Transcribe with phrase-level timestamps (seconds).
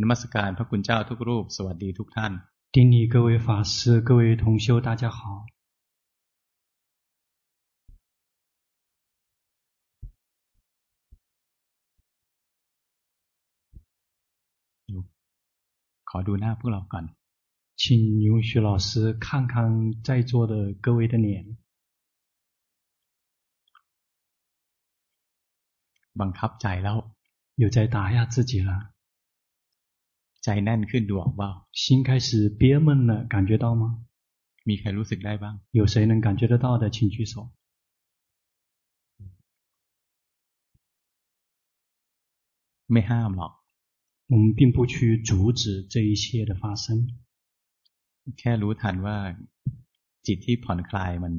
[0.00, 2.32] นมัสการพระคุณเจ้าทุกรูป สวัสดีทุกท่าน
[2.74, 5.18] 顶礼各位法师各位同修大家好
[16.10, 17.04] ขอดูหน้าพวกเราก่อน
[17.80, 17.84] 请
[18.26, 19.54] 允许老师看看
[20.06, 20.54] 在座的
[20.84, 21.28] 各位的脸
[26.20, 26.96] บังคับใจแล้ว
[27.62, 28.70] 有在打压自己了
[30.48, 31.50] ใจแน่นขึ้นดูออกบ้า
[31.82, 32.28] 心开始
[32.60, 33.82] 憋闷了感觉到吗
[34.68, 37.34] มีใครรู้สึกได้บ้าง有谁能感觉得到的请举手
[42.92, 43.52] ไม่ห้ามหรอก
[44.32, 44.94] 我们并不去
[45.28, 46.84] 阻止这一切的发生
[48.38, 49.16] แค่รู้ทันว่า
[50.26, 51.34] จิตที่ผ่อนคลายมัน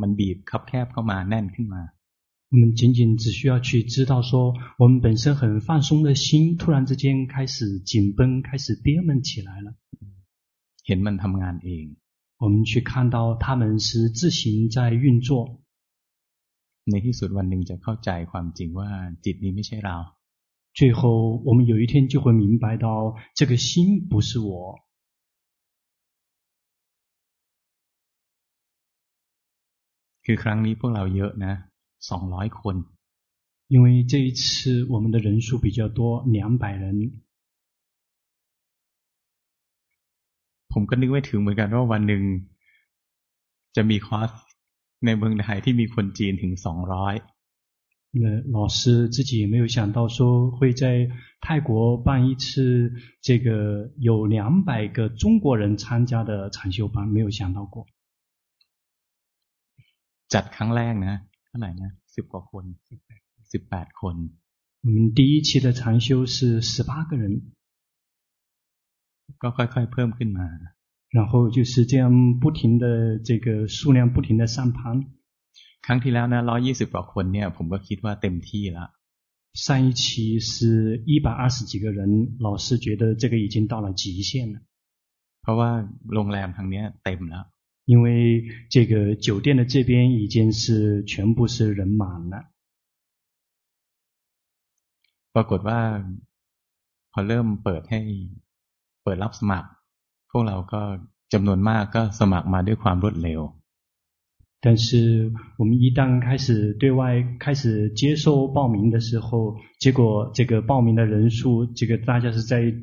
[0.00, 1.82] มันบีบคับแคบเข้ามาแน่นขึ้นมา
[2.50, 9.74] 我们仅仅只需要去知道说，我们本身很放松的心，突然之间开始紧绷，开始憋闷起来了。
[10.84, 11.96] เห็นมันทำงานเอง
[12.38, 15.60] 我们去看到他们是自行在运作。
[16.90, 18.90] ในที่สุดวันหนึ่งจะเข้าใจความจริงว่า
[19.24, 19.96] จิตนี้ไม่ใช่เรา
[20.78, 24.80] 最后，我们有一天就会明白到，这个心不是我。
[30.24, 31.67] คือครั้งนี้พวกเราเยอะนะ
[32.08, 32.76] สองร้อยคน
[33.66, 34.40] 因为这一次
[34.92, 37.22] 我们的人数比较多，两百人。
[40.72, 42.22] ผมก็นึกไม่ถึงเหมือนกันว่าวันหนึ่ง
[43.76, 44.30] จะมีคอร์ส
[45.04, 47.14] ในเมืองไทยที่มีคนจีนถึงสองร้อย
[48.22, 48.24] 那
[48.56, 51.10] 老师自己也没有想到说会在
[51.40, 57.86] 泰国办一次这个有两百个中国人参加的禅修班，没有想到过。
[60.28, 61.16] จัดครั้งแรกนะ
[61.48, 62.64] เท่าไหร่นะสิบกว่าคน
[63.52, 64.16] สิบแปดคน
[64.84, 67.24] 我们第一期的禅修是十八个人
[69.42, 70.48] ก็ค่อยๆเพิ่มขึ้นมา
[71.16, 72.04] 然后就是这样
[72.42, 74.78] 不停的这个数量不停的上攀
[75.86, 78.88] ครั้งที่แล้วนะร้อยี่สิบกว่าคนเนี่ยผมก็คิดว่าเต็มที่แล้ว
[79.64, 84.56] 上一期是一百二十几个人老师觉得这个已经到了极限了
[85.42, 85.70] เพราะว่า
[86.14, 87.44] โรงแรมทางนี้เต็มแล้ว
[87.88, 92.44] 因为这个酒店的这边已经是全部是人满了。
[95.32, 95.80] ปรากฏว่า
[97.12, 98.00] พอเริ่มเปิดให้
[99.02, 99.68] เปิดรับสมัคร
[100.30, 100.82] พวกเราก็
[101.32, 103.40] จำนวนมากก็สมัครมาด้วยความรวดเร็ว。
[104.64, 112.74] 但是我们一旦开始对外开始接受报名的时候，结果这个报名的人数，这个大家是在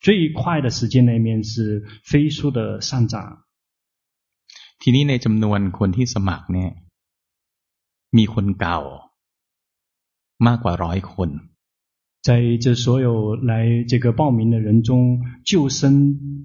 [0.00, 3.44] 最快的时间内面是飞速的上涨。
[4.82, 6.70] ทีนี้ในจำนวนคนที่สมัครเนี่ย
[8.16, 8.80] มีคนเก่า
[10.46, 11.30] มากกว่าร้อยคน
[12.28, 12.30] 在
[12.64, 13.08] 这所有
[13.50, 13.52] 来
[13.90, 14.90] 这个报名的人中，
[15.44, 15.80] 旧生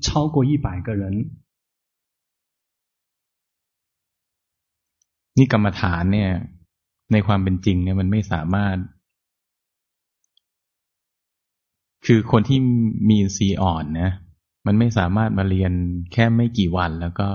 [0.06, 1.04] 超过一百个人。
[5.38, 6.32] นี่กรรมฐานเนี่ย
[7.12, 8.78] ในความเป็นจริงเนี่ยมันไม่สามารถ
[12.06, 12.60] คือคนที่
[13.10, 14.10] มีสีอ่อนนะ
[14.66, 15.74] มันไม่สามารถมาเรียน
[16.14, 17.30] แค่ไม่กี่วันแล้วก็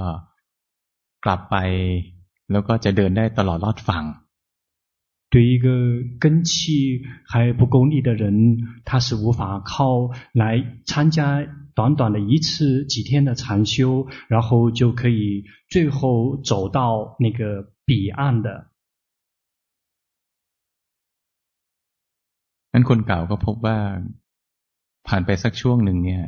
[1.25, 1.57] กลับไป
[2.53, 4.05] แล้วก็จะเดินได้ตลอดรอดฝั่ง
[5.33, 5.69] 对一个
[6.23, 8.25] 根气还不够力的人，
[8.89, 10.45] 他是无法靠来
[10.91, 11.19] 参加
[11.75, 17.41] 短短的一次几天的禅修，然后就可以最后走到那个
[17.85, 18.49] 彼岸的。
[22.73, 23.79] นั้นคนเก่าก็พบว่า
[25.09, 26.25] ผ่านไปสักช่วงหนึ่งเนี่ย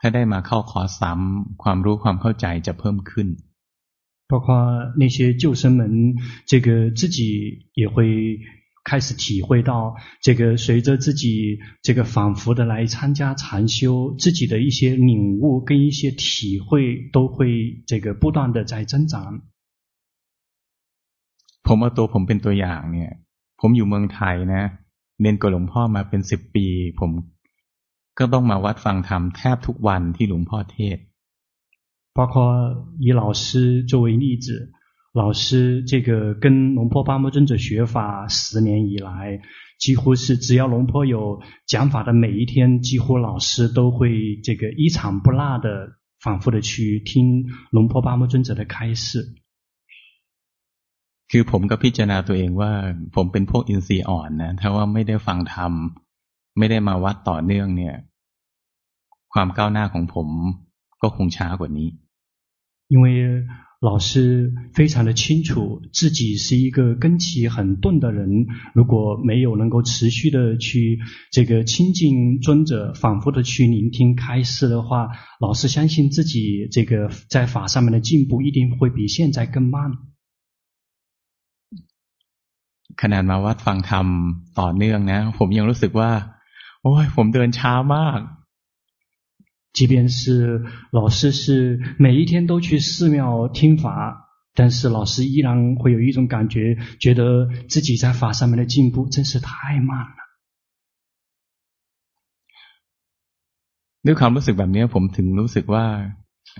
[0.00, 3.28] ถ้าได้มาเข้าคอร์สซ้ำความรู้ความเข้าใจจะเพิ่มขึ้น
[4.28, 6.14] 包括那些旧生们，
[6.46, 8.40] 这个自己也会
[8.84, 19.42] 开始体会到，这个随着自己这个反复的来参加禅修，自己的一些领悟跟一些体会都会这个不断的在增长。
[21.64, 23.10] ผมเอาตัวผมเป็นตัวอย่างเนี่ย
[23.60, 24.62] ผมอยู่เมืองไทยนะ
[25.20, 26.66] เรียนกับหลวงพ่อมาเป็นสิบปี
[27.00, 27.10] ผม
[28.18, 30.98] ก็ต้องมาวัดฟังธรรมแทบทุกวันที่หลวงพ่อเทศ
[32.14, 34.72] 包括以老师作为例子，
[35.12, 39.40] 老师这个跟龙坡巴摩尊者学法十年以来，
[39.78, 45.90] 几乎是只要龙坡有讲法的每一天，几乎老师都会这个一场不落的
[46.20, 49.34] 反复的去听龙坡巴摩尊者的开示。
[51.30, 52.72] คือผมก็พิจารณาตัวเองว่า
[53.14, 55.72] ผมเป็นพวกอินทรีย์อ่อนนะถ้าว่าไม่ได้ฟังธรรม
[56.58, 57.94] ไม่ได้มาวัดต่อเนื่องเนี่ย
[59.32, 60.28] ความก้าวหน้าของผม
[61.02, 61.88] ก็คงช้ากว่านี้
[62.92, 63.44] 因为
[63.80, 70.98] 老师非常的清楚自己是一个根基很钝的人，如果没有能够持续的去
[71.30, 79.92] 这个亲近尊者，反复的去聆听开示的话，老师相信自己这个在法上面的进步一定会比现在更慢。
[82.96, 84.06] ขนาดมาวัดฟังธรรม
[84.58, 86.10] ต่อเนื่องนะผมยังรู้สึกว่า
[86.82, 88.20] โอ้ยผมเดินช้ามาก
[89.74, 100.18] 即便是老师是每一天都去寺庙听法，但是老师依然会有一种感觉，觉得自己在法上面的进步真是太慢了。
[104.02, 105.84] ด้วยความรู้สึกแบบนี้ผมถึงรู้สึกว่า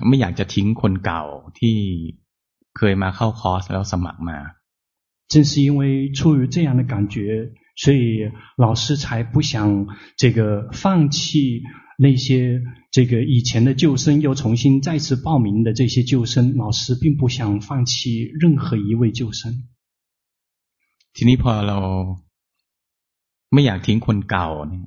[0.06, 1.24] ไม่อยากจะทิ้งคนเก่า
[1.58, 1.76] ที่
[2.76, 4.38] เคยมาเข้าคอร์สแล้วสมัครมา。
[5.32, 9.86] 正是因为出于这样的感觉，所以老师才不想
[10.16, 11.62] 这个放弃。
[12.00, 12.62] 那些
[12.92, 19.68] 这个以前的旧生又重新再次报名的这些旧生，老师并不想放弃任何一位旧生。
[21.14, 21.78] ทีนี้พอเรา
[23.52, 24.86] ไม่อยากทิ้งคนเก่าเนี่ย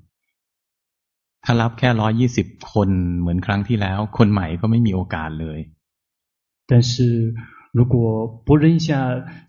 [1.43, 2.89] ถ้ารับแค่ร้อยยี่สิบคน
[3.19, 5.59] เหมือนครั้งที่แล้ว คนใหม่ก็ไม่มีโอกาสเลย。
[6.69, 7.33] 但是
[7.77, 7.95] 如果
[8.45, 8.89] 不扔下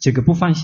[0.01, 0.61] 这个不放弃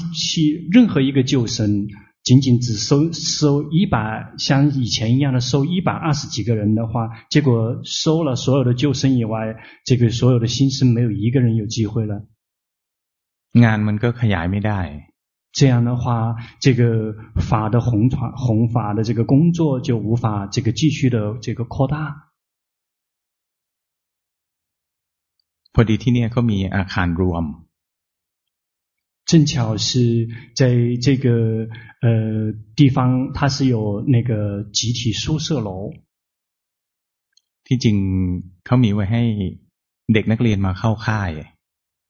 [0.75, 1.89] 任何一个旧生。
[2.23, 12.27] 仅仅只收收一百，像以前一样的收一百二十几个人的话，结果收了所有的旧生以外，这个所有的新生没有一个人有机会了。
[13.63, 14.81] งานมันก็ขยายไม่ได้。
[15.53, 17.15] 这样的话，这个
[17.49, 21.97] 法的弘传、弘法的这个工作就无法这个继续的这个扩大。
[25.73, 27.45] พอดีที่นี่เขามีอาคารรวม。
[29.33, 31.69] 正巧是在这个
[32.01, 35.93] 呃地方，它是有那个集体宿舍楼。
[37.67, 37.97] ที่จริง
[38.65, 39.23] เขามีไว้ให้
[40.15, 41.31] เด็กนักเรียนมาเข้าค่าย。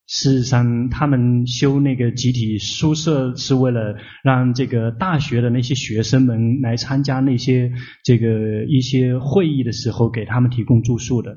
[0.06, 7.72] 事实上，他们修那个集体宿舍是为了让这个大学的那些学生们来参加那些
[8.04, 11.36] 这个一些会议的时候，给他们提供住宿的。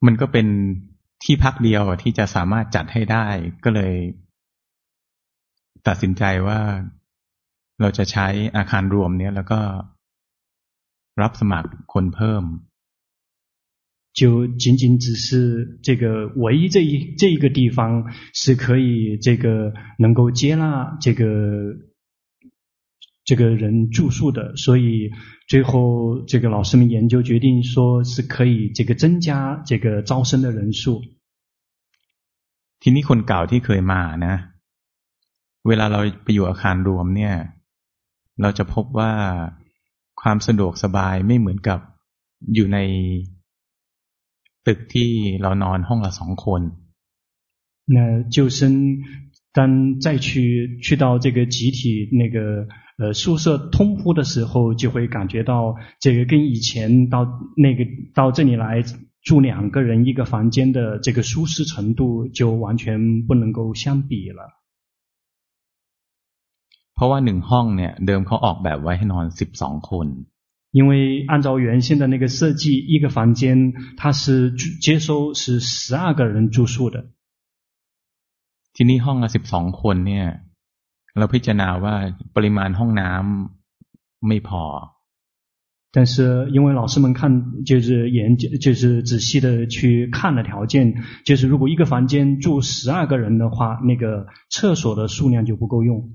[0.00, 0.46] มันก็เป็น
[1.24, 3.26] ที่พักเดียวที่จะสามารถจัดให้ได้
[3.64, 3.94] ก็เลย
[5.86, 6.60] ตัดสินใจว่า
[7.80, 8.26] เราจะใช้
[8.56, 9.60] อาคารรวมเนี้ยแล้วก็
[11.22, 12.44] รับสมัครคนเพิ่ม
[14.18, 17.78] 就仅仅只是这个唯一这一这一个地方
[18.34, 21.24] 是可以这个能够接纳这个
[23.24, 25.10] 这个人住宿的，所以
[25.46, 31.02] 最后这个老师们研究决定说是可以这个增加这个招生的人数。
[32.80, 34.34] ทีนี้คนเก่าที่เคยมานะ
[35.68, 37.34] เวลาเราไปอยู่อาคารรวมเนี่ย
[38.40, 39.12] เราจะพบว่า
[40.20, 41.80] ความสะดวกสบายไม่เหมือนกับ
[42.54, 42.78] อยู่ใน
[44.66, 45.10] ตึกที่
[45.42, 46.62] เรานอนห้องละสองคน
[47.94, 47.96] 那
[48.34, 48.60] 旧生
[49.56, 49.58] 当
[50.04, 50.28] 再去
[50.84, 51.80] 去到这个集体
[52.22, 52.38] 那个
[53.02, 57.26] 呃宿舍通铺的时候，就会感觉到这个跟以前到
[57.56, 57.84] 那个
[58.14, 58.84] 到这里来。
[59.20, 64.42] 住两个人一个房间的这个舒适程度就完全不能够相比了。
[66.94, 70.06] เพราะว่าหนึ่งห้องเนี่ยเดิมเขาออกแบบไว้ให้นอนสิบสองคน。
[70.70, 77.06] 因为按照原先的那个设计，一个房间它是接收是十二个人住宿的。
[78.74, 80.26] ทีนี้ห้องละสิบสองคนเนี่ย
[81.18, 81.94] เราพิจารณาว่า
[82.36, 84.64] ปริมาณห้องน้ำไม่พอ。
[85.90, 96.14] 但是因为老师们看就是研究就是仔细的去看了条件，就是如果一个房间住十二个人的话，那个厕所的数量就不够用。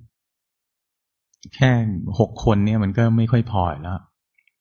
[1.51, 4.10] แค่หกคนเนี่ยมันก็ไม่ค่อยพอ了。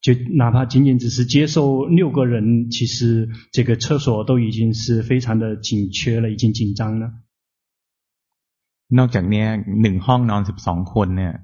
[0.00, 7.12] 就哪怕仅仅只是接受六个人，其实这个厕所都已经是非常的紧缺了，已经紧张了。
[8.98, 9.46] นอกจากนี้
[9.82, 11.34] หนึ่งห้องนอนสิบสองคนเนี่ย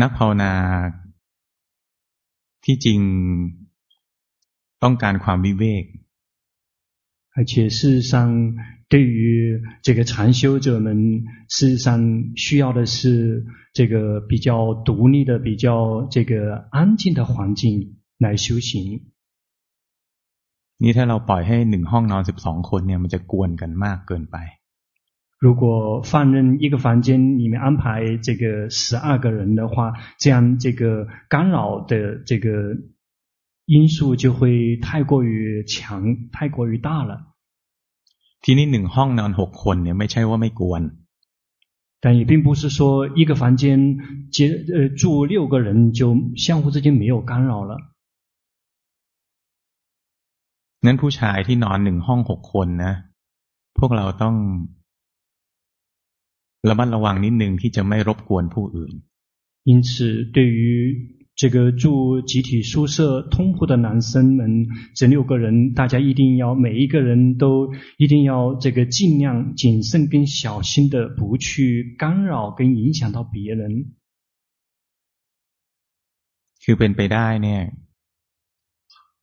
[0.00, 0.52] นักภาวนา
[2.64, 3.00] ที่จริง
[4.82, 5.84] ต้องการความวิเวก
[7.36, 8.12] 而且事实上，
[8.88, 10.88] 对于这个禅修者们，
[11.48, 11.86] 事实上
[12.34, 17.62] 需要的是这个比较独立的、比较这个安静的环境
[18.18, 19.12] 来修行。
[20.82, 24.36] นี่ถ้าเราปล่อยให้หนึ่งห้องนอนสิบสองคนเนี่ยมันจะกวนกันมากเกินไป
[25.42, 32.76] 如果放任一个房间里面安排这个十二个人的话，这样这个干扰的这个
[33.66, 37.12] 因素就会太过于强，太过于大了。
[38.42, 40.82] ทีนี้หนึ่งห้องนอนหกคนเนี่ยไม่ใช่ว่าไม่กวน，
[42.02, 43.62] 但也并不是说一个房间
[44.30, 44.38] 接
[44.74, 47.72] 呃住六个人就相互之间没有干扰了。
[50.84, 52.92] นั้นผู้ชายที่นอนหนึ่งห้องหกคนนะ
[53.78, 54.34] พวกเราต้อง
[56.68, 58.92] ระมัดระวังนิดนึงที่จะไม่รบกวนผู้อื่น
[59.70, 59.88] 因此
[60.36, 60.60] 对于
[61.40, 64.66] 这个住集体宿舍通铺的男生们，
[64.96, 73.94] 这六个人，大家一定要每一个人都一定要这个尽量谨慎跟小心的，不去干扰跟影响到别人。
[76.62, 77.62] คือเป็นไปได้เนี่ย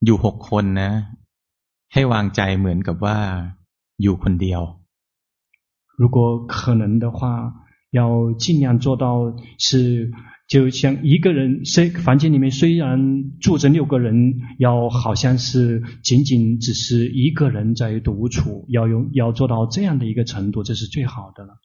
[0.05, 0.91] อยู่หกคนนะ
[1.93, 3.17] ให้วางใจเหมือนกับว่า
[4.01, 4.61] อยู่คนเดียว
[5.99, 7.53] 如果可能的话，
[7.91, 10.11] 要尽量做到是。
[10.47, 21.57] 就像一个人，虽房间里面虽然住着六个人，要好像是仅仅只是一个人在独处，要用要做到这样的一个程度，这是最好的了。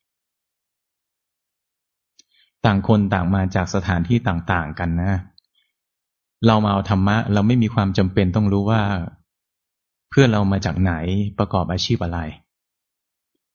[2.62, 5.12] ต่างคนต่างมาจากสถานที่ต่างๆกันนะ
[6.46, 8.82] เรามาเอาธรรมะเราไม่มีความจำเป็นต้องรู้ว่า
[10.10, 10.92] เพื่อนเรามาจากไหน
[11.38, 12.18] ประกอบอาชีพอะไร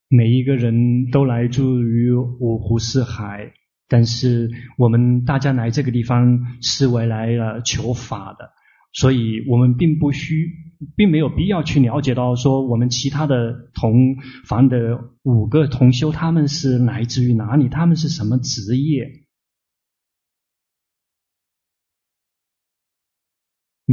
[0.09, 3.53] 每一个人都来自于五湖四海。
[3.87, 4.49] 但是
[4.79, 8.51] 我们大家来这个地方是为来了求法的，
[8.93, 10.49] 所以我们并不需，
[10.95, 14.15] 并没有必要去了解到说我们其他的同
[14.47, 19.25] 房的五个同修他们是来自于哪里，他们是什么职业。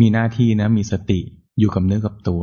[0.00, 1.21] มีหน้าที่นะมีสติ
[1.59, 2.42] อยู่กับเนื้อกับตัว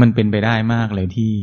[0.00, 1.34] มันเป็นไปได้มากเลยที่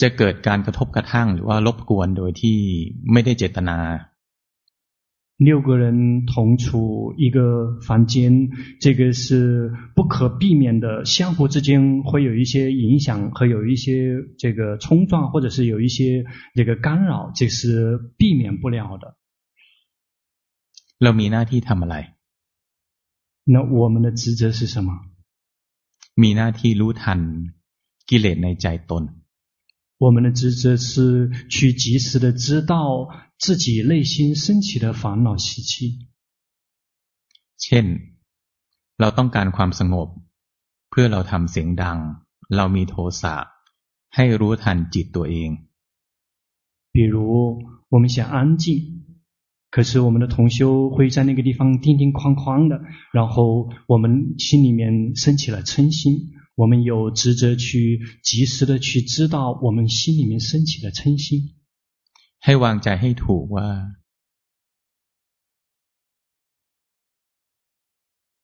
[0.00, 2.58] จะเกิดการกระทบกระทั่ง หรือว่ารบกวนโดยที่
[3.12, 3.78] ไม่ได้เจตนา
[5.38, 19.16] 六个人同处一个房间，这个是不可避免的，相互之间会有一些影响，和有一些这个冲撞，或者是有一些这个干扰，这是避免不了的。
[20.98, 21.96] เรามีหน้าที่ทำอะไร
[23.44, 24.90] 那我们的职责是什么？
[26.22, 27.20] มีหน้าที่รู้ทัน
[28.08, 29.04] กิเลสในใจตน。
[30.02, 30.92] 我们的职责是
[31.54, 32.74] 去及时的知道
[33.42, 35.72] 自己内心升起的烦恼习气。
[37.62, 37.86] เช่น
[39.00, 40.08] เราต้องการความสงบ
[40.90, 41.98] เพื่อเราทำเสียงดัง
[42.56, 43.36] เรามีโทสะ
[44.14, 45.50] ให้รู้ทันจิตตัวเอง
[46.94, 47.16] 比如
[47.92, 48.91] 我们想安静
[49.72, 52.80] 可是我们的同修会在那个地方叮叮哐哐的
[53.12, 61.54] 然后我们心里面升起了嗔心我们有职责去及时的去知道我们心里面升起的嗔心。
[62.44, 63.68] ให้วางใจให้ถูกว่า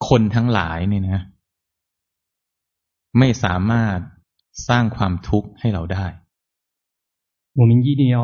[0.09, 1.21] คนทั้งหลายเนี่ยนะ
[3.19, 3.99] ไม่สามารถ
[4.69, 6.07] สร้างความทุกข์ให้เราได้
[7.59, 8.19] 我们一定要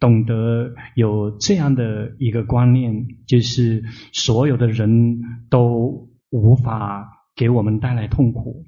[0.00, 3.82] 懂得有这样的一个观念，就是
[4.12, 8.66] 所有的人都无法给我们带来痛苦。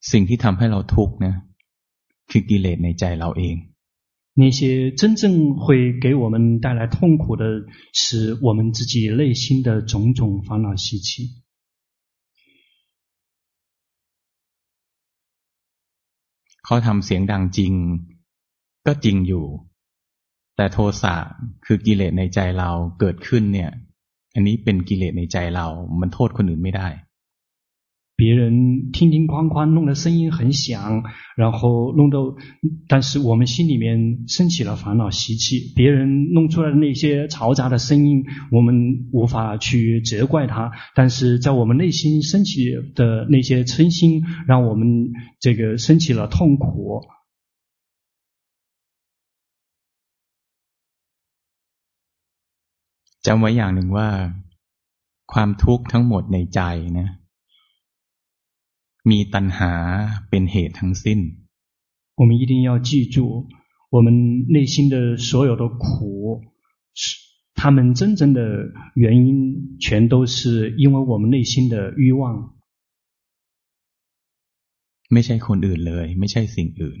[0.00, 1.34] สิ่งที่ทำให้เราทุกข์นะ
[2.30, 3.56] คือกิเลสในใจเราเอง
[4.40, 11.42] 那些真正会给我们带来痛苦的，是我们自己内心的种种烦恼习气。
[16.62, 17.72] เขาทำเสียงดังจริง
[18.86, 19.44] ก็จริงอยู่
[20.56, 21.14] แต่โทสะ
[21.64, 23.70] คือกิเลสในใจเราเกิดขึ้นเนี่ย
[24.34, 25.66] อันนี้เป็นกิเลสในใจเรา
[26.00, 26.88] มันโทษคนอื่นไม่ได้
[28.20, 31.04] 别人叮叮哐哐弄的声音很响，
[31.36, 32.34] 然后弄到，
[32.88, 35.72] 但是我们心里面升起了烦恼习气。
[35.76, 47.02] 别人弄出来的那些嘈杂的声音，我们无法去责怪他，但是在我们内心升起的那些嗔心，让我们这个升起了痛苦。
[53.26, 54.08] จำไว้อย่างหนึ่งว่า
[55.32, 56.60] ความทุกข์ทั้งหมดในใจ
[56.98, 57.08] นะ
[59.10, 59.72] มีตัณหา
[60.30, 61.20] เป็นเหตุทั้งสิ้น
[62.20, 63.16] 我们一定要记住，
[63.90, 66.42] 我们内心的所有的苦，
[66.92, 67.16] 是
[67.54, 68.40] 他们真正的
[68.94, 72.54] 原因，全都是因为我们内心的欲望。
[75.12, 77.00] ไม่ใช่คนอื่นเลย ไม่ใช่สิ่งอื่น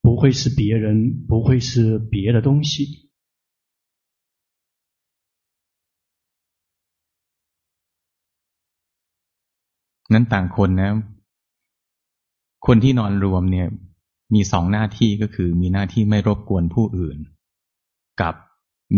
[0.00, 3.07] 不会是别人，不会是别的东西。
[10.13, 10.91] นั้นต่างคนนะ
[12.67, 13.67] คนที่นอนรวมเนี่ย
[14.33, 17.17] มีสองหน้าที่ก็คือ มีหน้าที่ไม่รบกวนผู้อื่น
[18.21, 18.35] กับ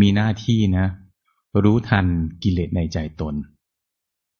[0.00, 0.86] มีหน้าที่นะ
[1.62, 2.06] รู้ทัน
[2.42, 3.34] กิเลสในใจตน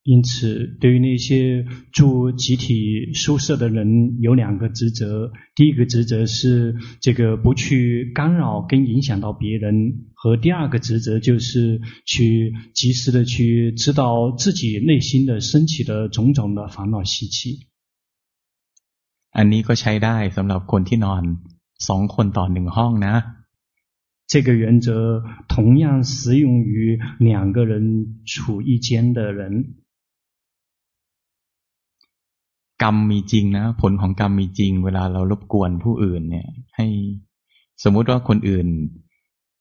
[0.03, 5.33] 因此，对于那些住集体宿舍的人，有两个职责。
[5.53, 17.67] 第一个职责是这个不去干扰跟影响到别人，和第二个职责就是去及时的去知道自己内心的升起的种种的烦恼习气。
[19.31, 21.23] อันนี้ก็ใช้ได้สำหรับคนที่นอน
[21.87, 23.13] สองคนต่อหนึ่งห้องนะ。
[24.31, 29.80] 这个原则同样适用于两个人处一间的人。
[32.83, 36.87] กรรมมีจริงนะผลของกรรมมีจริง เวลาเรารบกวนผู้อื่น เนี่ย ให้
[37.83, 38.67] สมมุติว่าคนอื่น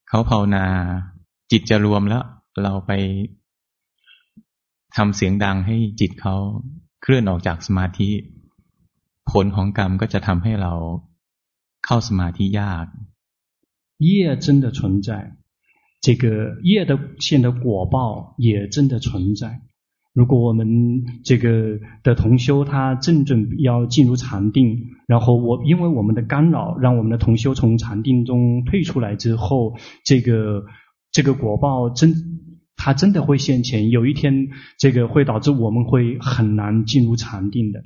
[0.09, 0.65] เขาภาวนา
[1.51, 2.25] จิตจะรวมแล้ว
[2.63, 2.93] เราไป
[4.97, 6.37] ทำเสียงดังให้จิตเขา
[7.03, 8.11] เคลื่อนออกจากสมาธิ
[9.31, 10.73] ผลของกรรมก็จะทำให้เรา
[11.85, 12.87] เข้าสมาธิยาก
[13.99, 15.09] 业真的存在，
[16.05, 16.25] 这个
[16.63, 17.97] 业的现的果报
[18.37, 19.43] 也真的存在。
[20.14, 30.66] 如果我们这个的同修他正准要进入禅定，然后我因为我们的干扰，让我们的同修从禅定中退出来之后，这个
[31.12, 32.14] 这个果报真，
[32.76, 33.90] 他真的会现前。
[33.90, 37.82] 有一天，这个会导致我们会很难进入禅定的。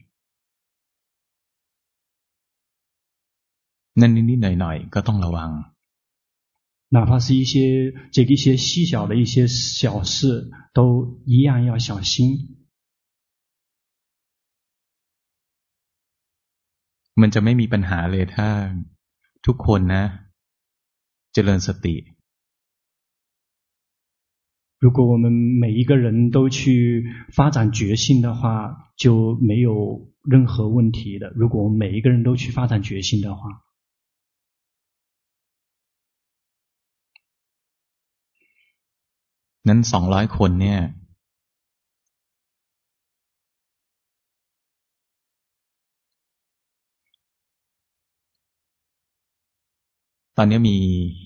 [3.94, 5.75] 那你你奶奶个当老王。
[6.95, 12.57] 哪怕是一些这个一些细小的一些小事，都一样要小心。
[17.15, 18.49] มันจะไม่มีปัญหาเลยถ้า
[19.47, 20.05] ทุกคนนะ
[21.33, 21.95] เจริญสติ。
[24.79, 27.05] 如果我们每一个人都去
[27.37, 31.31] 发展觉性的话，就没有任何问题的。
[31.37, 33.63] 如果我们每一个人都去发展觉性的话。
[39.68, 40.80] นั้นสองร้อยคนเนี่ย
[50.38, 50.78] ตอนนี้มี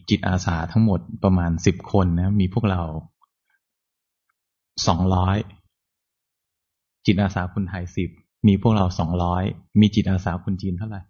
[0.09, 2.81] จิตอาสาทั้งหมดประมาณสิบคนนะ มีพวกเรา
[4.87, 5.37] สองร้อย
[7.05, 8.09] จิตอาสาคนไทยสิบ
[8.47, 9.43] มีพวกเราสองร้อย
[9.79, 11.01] มีจิตอาสาคนจีนเท่าไหร่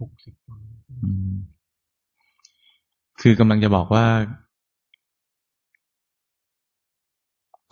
[0.00, 0.34] หกสิบ
[3.20, 4.04] คือกำลังจะบอกว่า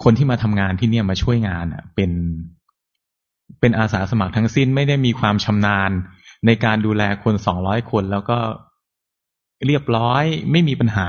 [0.03, 2.11] คนที่มาทำงานที่เนี่ยมาช่วยงานอ่ะ เป็น
[3.59, 5.91] เป็นอาสาสมัครทั้งสิ้นไม่ได้มีความชำนาญ
[6.45, 8.37] ในการดูแลคนสองร้อยคน แล้วก็
[9.65, 11.07] เรียบร้อยไม่มีปัญหา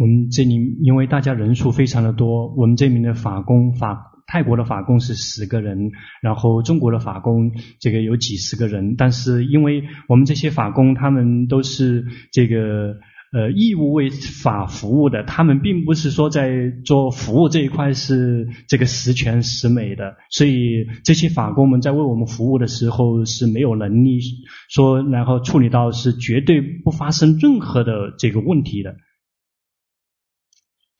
[0.00, 0.52] 我们这里
[0.88, 2.22] 因为大家人数非常的多，
[2.60, 3.82] 我们这里的法工法
[4.26, 12.96] 泰国的法工是十个人，然后中国的法工这个有几十个人，但是因为我们这些法工他们都是这个。
[13.32, 24.20] 呃，义务为法服务的，他们并不是说在做服务这一块是这个十全十美的，所以这些法工们在为我们服务的时候是没有能力
[24.68, 28.94] 说，然后处理到是绝对不发生任何的这个问题的。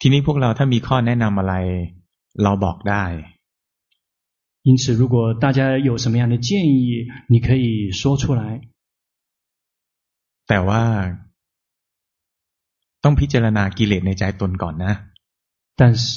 [0.00, 1.54] ทีนี้พวกเราถ้ามีข้อแนะนำอะไร
[2.42, 3.04] เราบอกได้。
[4.66, 8.42] 因此，如果大家有什么样的建议，你可以说出来。
[10.48, 10.82] แต่ว่า
[13.04, 14.92] ต้องพิจารณากิเลสในใจตนก่อนนะ
[15.80, 16.12] 但是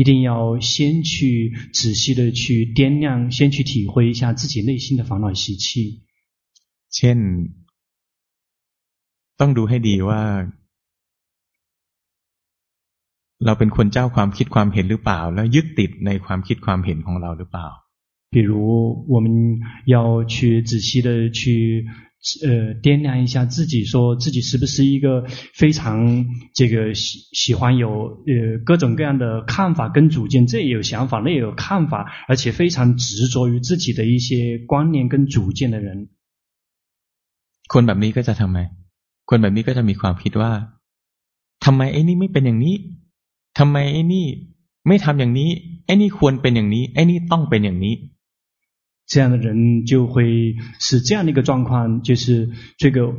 [0.00, 6.02] 一定要先去仔细的去掂量，先去体会一下自己内心的烦恼习气。
[6.96, 7.18] เช่น
[9.40, 10.22] ต้องดูให้ดีว่า
[13.44, 17.68] เราเป็นคนเจ้าความคิดความเห็นหรือเปล่า แล้วยึดติดในความคิดความเห็นของเราหรือเปล่า
[18.34, 18.50] 比如
[19.14, 19.26] 我们
[19.94, 19.96] 要
[20.32, 21.40] 去仔细的去。
[22.42, 27.88] 呃，掂量一下自己，说自己是不是一个非常这个喜喜欢有
[28.26, 36.08] 呃各种各样的看法跟主见，这也有想法，那也有看法，而且非常执着于自己的一些观念跟主见的人。
[37.68, 38.58] คนแบบนี้ก็จะทำไม
[39.24, 40.52] คนแบบนี้ก็จะมีความคิดว่า
[41.64, 42.76] ทำไมไอ้นี่ไม่เป็นอย่างนี้
[43.58, 44.26] ทำไมไอ้นี่
[44.88, 45.50] ไม่ทำอย่างนี้
[45.86, 47.94] ไอ้นี่ควรเป็นอย่างนี้ไอ้นี่ต้องเป็นอย่างนี้
[49.06, 53.12] 这样的人就会是这样的一个状况，就是这个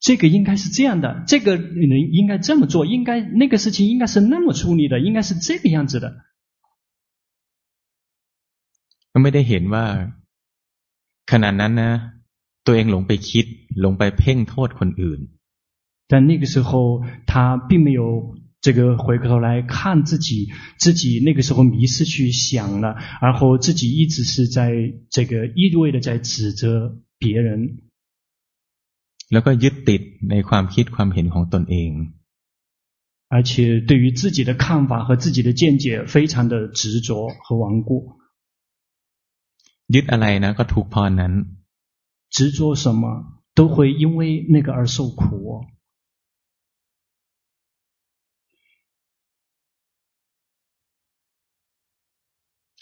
[0.00, 6.24] 这个应该是这样的，这个人应该这么做，应该那个事情应该是那么处理的，应该是这个样子的。
[9.22, 9.84] ไม่ได้เห็นว่า
[11.30, 11.90] ขณะนั้นนะ
[12.66, 13.46] ตัวเองหลงไปคิด
[13.80, 15.20] หลงไปเพ่งโทษคนอื่น
[16.10, 16.70] 但那个时候
[17.30, 18.02] 他并没有
[18.64, 24.72] 这个回过头来看自己，自己那个时候迷失去想了，然后自己一直是在
[25.10, 27.88] 这个一味的在指责别人，
[29.30, 31.92] แล้วก็ยึดติดในความคิดความเห็นของตนเอง，
[33.28, 38.18] 而且对于自己的看法和自己的见解非常的执着和顽固。
[39.94, 41.32] ยึดอะไรนะก็ทุกข์พอนั้น，
[42.28, 43.02] 执着什么
[43.54, 45.64] 都会因为那个而受苦。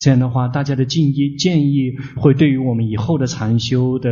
[0.00, 4.06] 这样的话，大家的建议建议会对于我们以后的禅修的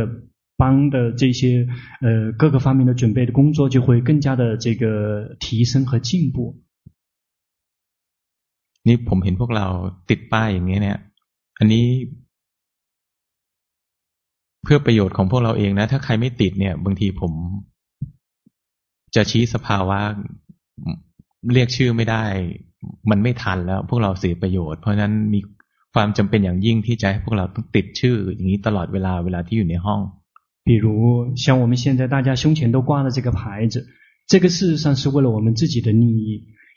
[0.57, 1.67] 班的这些
[2.01, 6.37] 呃各个方面的准备的工作就会更加的这个提升和进步。
[8.87, 9.67] นี่ผมเห็นพวกเรา
[10.09, 10.97] ติดป้ายอย่างนี้เนี่ย
[11.59, 11.85] อันนี้
[14.63, 17.31] เพื่อประโยชน์ของพวกเราเองนะถ้าใครไม่ติดเนี่ยบางทีผม
[19.15, 19.99] จะชี้สภาวะ
[21.53, 22.23] เรียกชื่อไม่ได้
[23.09, 25.39] มันไม่ทันแล้ว พวกเราเสียประโยชน์ เพราะฉะนั้นมี
[25.93, 30.01] ความจำเป็นอย่างยิ่งที่จะให้พวกเราต้องติดชื่ออย่างนี้ตลอดเวลาเวลาที่อยู่ในห้อง
[30.67, 30.85] 比如
[31.43, 33.85] 像我们现在大家胸前都挂了这个牌子，
[34.27, 36.27] 这个事实上是为了我们自己的利益。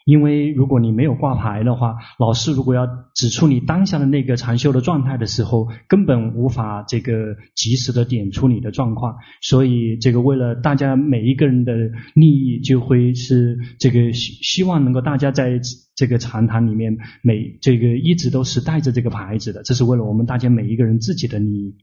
[0.04, 9.16] 因为如果你没有挂牌的话，老师如果要指出你当下的那个禅修的状态的时候，根本无法这个及时的点出你的状况。
[9.42, 11.74] 所以，这个为了大家每一个人的
[12.14, 15.60] 利益，就会是这个希希望能够大家在
[15.94, 21.76] 这个禅堂里面每这个一直都是带着这个牌子的，这是为了我们大家每一个人自己的利益。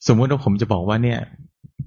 [0.00, 1.20] สมมติว่าผมจะบอกว่าเนี่ย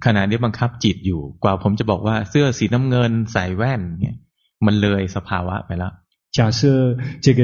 [0.06, 4.16] ขณะนี้บังคับจิตอยู่กว่าผมจะบอกว่าเสื้อสีน้ำเงินใส่แว่นเนี่ย
[4.66, 5.94] มันเลยสภาวะไปแล้ว
[6.38, 6.96] 假设
[7.26, 7.42] 这个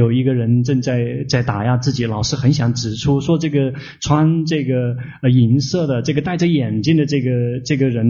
[0.00, 8.06] 有一个人正在在打压自己，老师很想指出说，这个穿这个呃银色的、这个戴着眼镜的这个这个人，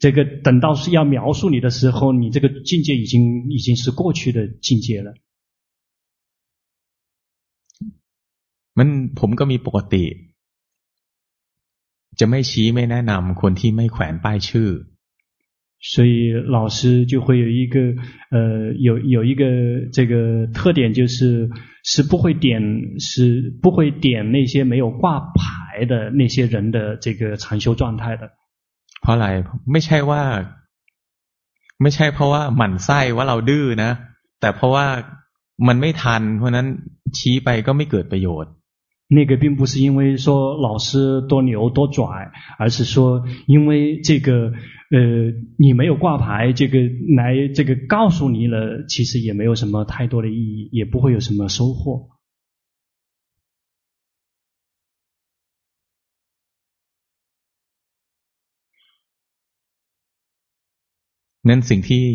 [0.00, 5.14] 这个等到是要描述你的时候，你这个境界已经已经是过去的境界了。
[8.74, 10.04] มันผมก็มีปกติ
[12.18, 14.68] จะไม่ชี้ไม่แนะนำคนที่ไม่แขวนป้ายชื่อ
[15.80, 17.94] 所以老师就会有一个
[18.30, 19.44] 呃有有一个
[19.92, 21.50] 这个特点，就是
[21.82, 22.62] 是不会点
[22.98, 28.30] 是不会点那些没有挂牌的那些人的这个禅修状态的。
[29.02, 29.26] เพราะอะไร
[29.70, 30.22] ไม่ใช่ว่า
[31.82, 33.90] ไม่ใช่เพราะว่าหมั่นไส้ว่าเราดื้อนะ
[34.40, 34.86] แต่เพราะว่า
[35.66, 36.66] มันไม่ทันเพราะนั้น
[37.18, 38.52] ชี้ไปก็ไม่เกิดประโยชน์
[39.16, 42.00] 那个并不是因为说老师多牛多拽，
[42.58, 44.52] 而是说因为这个
[44.94, 44.98] 呃
[45.58, 46.78] 你没有挂牌，这个
[47.16, 52.10] 来这个告诉你了，其实也没有什么太多的意义，也不会有什么收获。
[61.48, 62.06] 那สิ่งที่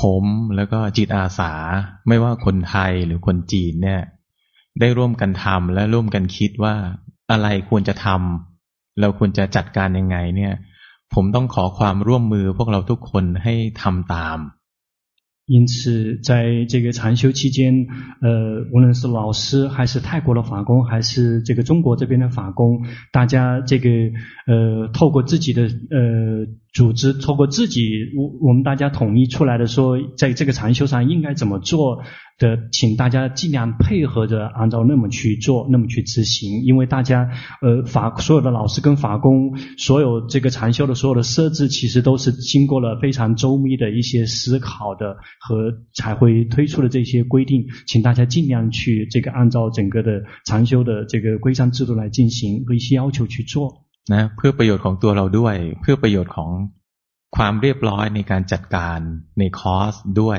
[0.00, 0.24] ผม
[0.56, 1.52] แล้วก็จิตอาสา
[2.08, 4.02] ไม่ว่าคนไทยหรือคนจีนเนี่ย
[4.80, 6.74] ได้ร่วมกันทำและร่วมกันคิดว่า
[7.30, 8.47] อะไรควรจะทำ
[9.00, 10.52] เราควรจะจัดการยังไงเนี่ย
[11.14, 14.38] ผมต้องขอความร่วมมือพวกเราทุกคนให้ทำตาม
[15.46, 17.86] 因此，在这个禅修期间，
[18.22, 23.90] 呃，无论是老师，还是泰国的法工，还是这个中国这边的法工，大家这个
[24.46, 32.02] 呃，透过自己的呃组织，透过自己，我我们大家统一出来的说，在这个禅修上应该怎么做。
[32.38, 37.30] 的，请大家尽量配合着按照那么去做，那么去执行，因为大家
[37.62, 53.84] 呃法所有的老师跟法工，所有这个禅修的所有的设置，其实都是经过了非常周密的一些思考的和才会推出的这些规定，请大家尽量去这个按照整个的禅修的这个规章制度来进行和一些要求去做。
[54.06, 56.50] 那เพื่อประโยชน์ของตัวเราด้วยเพื่อประโยชน์ของ
[57.36, 58.98] ความเรียบร้อยในการจัดการ
[59.38, 60.38] ในคอร์สด้วย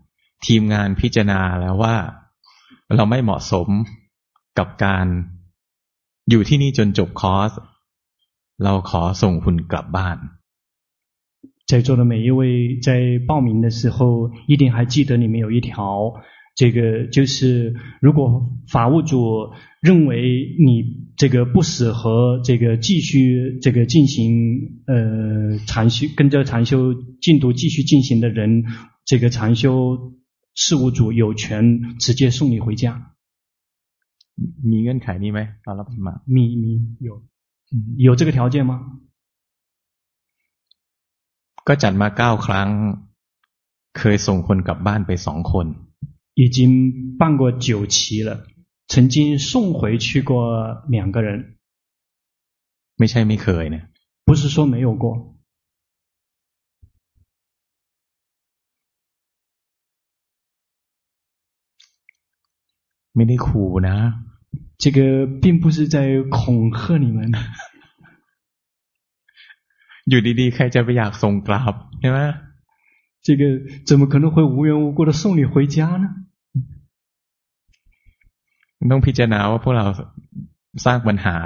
[0.46, 1.96] ทีมงานพิจารณาแล้วว่า
[2.94, 3.68] เราไม่เหมาะสม
[4.58, 5.06] กับการ
[6.30, 7.50] อยู่ที่นี่จนจบคอร์ส
[8.64, 10.18] เราขอส่งคุณกลับบ้าน
[11.70, 12.88] 在座的每一位在
[13.26, 16.14] 报名的时候，一定还记得里面有一条，
[16.54, 18.20] 这个就是如果
[18.68, 28.64] 法务组认为你这个不适合这个继续这个进行呃禅修，跟着禅修进度继续进行的人，
[29.04, 30.14] 这个禅修
[30.54, 32.84] 事务组有权直接送你回家。
[34.70, 36.72] มีเงื่อนไขนี้ไหมตอนรับมา มีมี
[37.08, 37.10] 有
[38.06, 38.72] 有这个条件吗？
[41.66, 42.68] ก็จัดมาเก้าครั้ง
[43.98, 45.66] เคยส่งคนกลับบ้านไปสองคน
[46.34, 48.44] 已经办过九期了，
[48.88, 51.56] 曾经送回去过两个人。
[52.98, 53.82] ไม่ใช่ไม่เคยนะ
[54.26, 55.29] 不是说没有过。
[63.14, 63.96] ไม่ได้ขู่นะ
[64.82, 64.98] 这个
[65.42, 65.96] 并不是在
[66.36, 67.18] 恐吓你们。
[70.08, 72.18] อยู่ดีๆใครจะไปอยากส่งกลับใช่ไหม
[73.26, 73.42] 这个
[73.88, 76.06] 怎么可能会无缘无故的送你回家呢？
[78.90, 79.86] ต้องพิจารณาว่าพวกเรา
[80.84, 81.36] สร้างปัญหา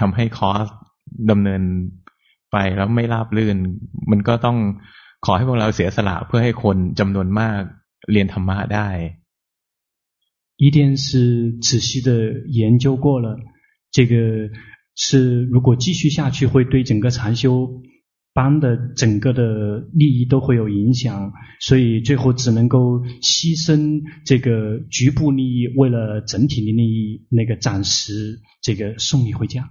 [0.00, 0.66] ทำให้คอร์ส
[1.30, 1.62] ดำเนิน
[2.52, 3.56] ไปแล้วไม่ราบรื่น
[4.10, 4.58] มันก็ต้อง
[5.24, 7.60] ขอให้พวกเราเสียสละเพื่อให้คนจำนวนมาก
[8.12, 8.88] เรียนธรรมะได้
[10.62, 13.38] 一定是仔细的研究过了，
[13.92, 14.50] 这个
[14.96, 17.80] 是如果继续下去，会对整个禅修
[18.34, 29.70] 班的整个的利益都会有影响，所以最后只能够牺牲这个局部利益，为了整体的利益，那个暂时这个送你回家。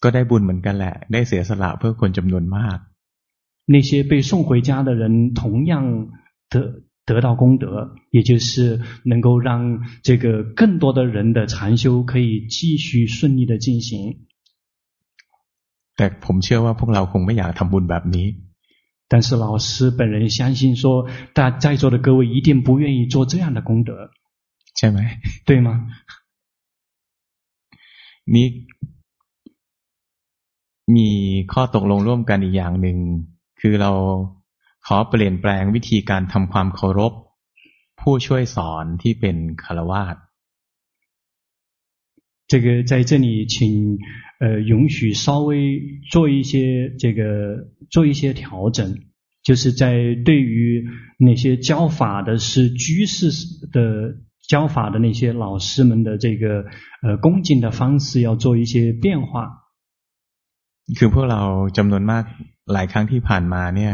[0.00, 2.78] ก็ได้บุญเหมือนกันแหละได้เสียสละเพื่อคนจำนวนมาก
[3.66, 6.08] 那些被送回家的人同样
[6.48, 6.82] 的。
[7.06, 14.26] 得到功德，也就是能够让这个更多的人的禅修可以继续顺利的进行。
[15.96, 18.26] 但ผมเชื่อว่าพวกเราคงไม่อยากทำบุญแบบนี้。
[19.08, 24.10] 但是老师本人相信说，大在座的各位一定不愿意做这样的功德，
[24.76, 25.20] ใช่ไหม？
[25.44, 25.68] 对吗？
[28.24, 28.42] มี
[30.94, 31.08] มี
[31.52, 32.96] ข้อตกลงร่วมกันอีกอย่างหนึ่ง
[33.60, 33.92] คือเรา
[34.86, 37.12] ขอเปลี่ยนแปลงวิธีการทำความเคารพ
[38.00, 40.16] ผู้ช่วยสอนที่เป็นคารวาส
[42.50, 43.56] 这个在这里请
[44.42, 45.50] 呃允许稍微
[46.10, 46.52] 做一些
[47.02, 47.20] 这个
[47.88, 48.94] 做一些调整，
[49.42, 50.86] 就是在对于
[51.18, 53.30] 那些教法的是居士
[53.72, 56.66] 的教法的那些老师们的这个
[57.02, 59.60] 呃恭敬的方式要做一些变化。
[60.98, 61.42] คือพวกเรา
[61.76, 62.24] จำนวนมาก
[62.72, 63.92] หลายครั้งที่ผ่านมาเนี่ย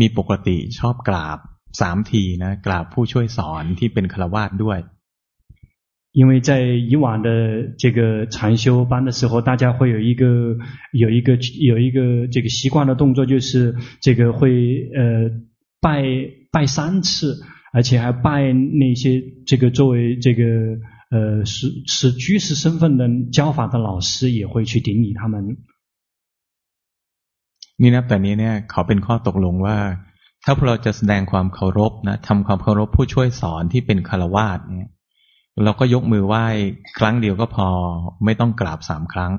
[0.00, 1.38] มีปกติชอบกราบ
[1.80, 4.80] สามทีนะกราบผู้ช่วยสอนที่เป็นฆราวาสด้วย
[6.12, 6.50] 因为在
[6.90, 7.28] 以往的
[7.78, 10.56] 这个禅修班的时候，大家会有一个
[10.92, 15.30] 有一个有一个这个习惯的动作，就是这个会呃
[15.80, 16.02] 拜
[16.50, 17.40] 拜三次，
[17.72, 20.42] 而且还拜那些这个作为这个
[21.10, 25.58] 呃是是居士身份的教法的老师，也会去顶礼他们。
[27.80, 29.78] นี่นับแต่นี้เนี่ยเขาเป็นข้อตกลงว่า
[30.44, 34.90] ถ้าพวกเราจะแสดงความเคารพนะทำความเคารพผู้ช่วยสอนที่เป็นคารวาสเนี่ย
[35.64, 36.46] เราก็ยกมือไหว้
[36.98, 37.68] ครั้งเดียวก็พอ
[38.24, 39.32] ไม่ต้องกราบสามครั้ง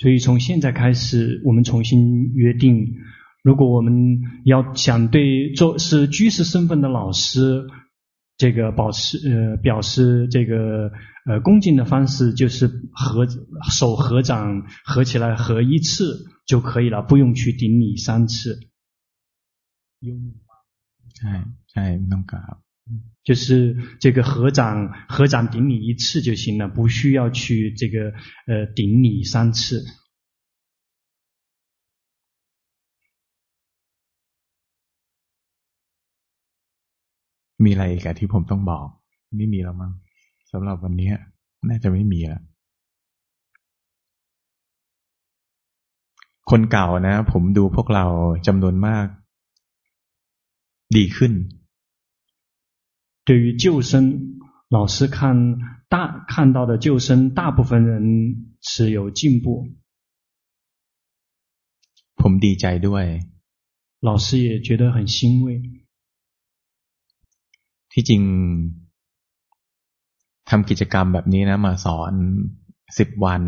[0.00, 1.90] 所以从现在开始，我们重新
[2.42, 2.64] 约定，
[3.42, 3.88] 如果我们
[4.44, 5.16] 要想对
[5.58, 7.68] 做是居士身份的老师，
[8.37, 10.91] 这个保持呃表示这个
[11.25, 13.27] 呃恭敬的方式，就是合
[13.69, 16.25] 手合掌合起来合一次。
[16.47, 18.57] 就可以了，不用去顶礼三次。
[19.99, 20.15] 有
[21.25, 22.37] 哎哎，弄个，
[23.25, 28.13] 就是这个合掌合掌顶礼一次就行了，不需要去这个
[28.47, 29.83] 呃顶礼三次。
[37.64, 38.86] มีอะไรอีกที่ผมต้องบอก
[39.36, 39.92] ไม่มีแล้วมั้ง
[40.50, 41.10] สำหรับวันนี้
[41.68, 42.42] น่าจะไม่มีแล้ว
[46.50, 48.06] คนเก่านะผมดูพวกเรา
[48.46, 49.06] จำนวนมาก
[50.96, 51.32] ดีขึ้น
[53.26, 53.92] 对于旧生
[54.76, 55.16] 老师看
[55.92, 55.94] 大
[56.32, 57.92] 看到的旧生大部分人
[58.60, 59.46] 是有进步
[62.20, 63.04] ผมดีใจด้วย
[64.08, 65.46] 老师也觉得很欣慰
[67.96, 68.22] ที่จริง
[70.50, 72.12] ทำกิจกรรมแบบนี้นะมาสอน
[72.98, 73.42] สิบวัน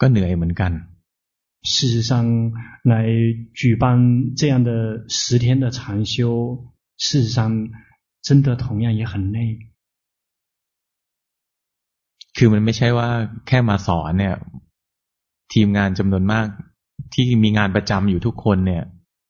[0.00, 0.72] ก็เหนื่อยเหมือนกัน
[1.62, 2.12] 事实上，
[2.84, 2.94] 来
[3.52, 4.70] 举办这样的
[5.08, 6.18] 十天的禅修，
[6.96, 7.38] 事实上
[8.22, 9.38] 真的同样也很累。
[12.36, 13.08] คือมันไม่ใช่ว่า
[13.46, 14.34] แค่มาสอนเนี่ย
[15.52, 16.46] ทีมงานจำนวนมาก
[17.14, 18.84] ที่มีงานประจำอยู่ทุกคนเนี่ย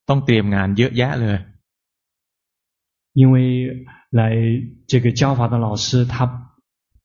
[0.08, 1.36] ต้องเตรียมงานเยอะแยะเลย
[3.14, 4.36] 因为来
[4.86, 6.52] 这个教法的老师，他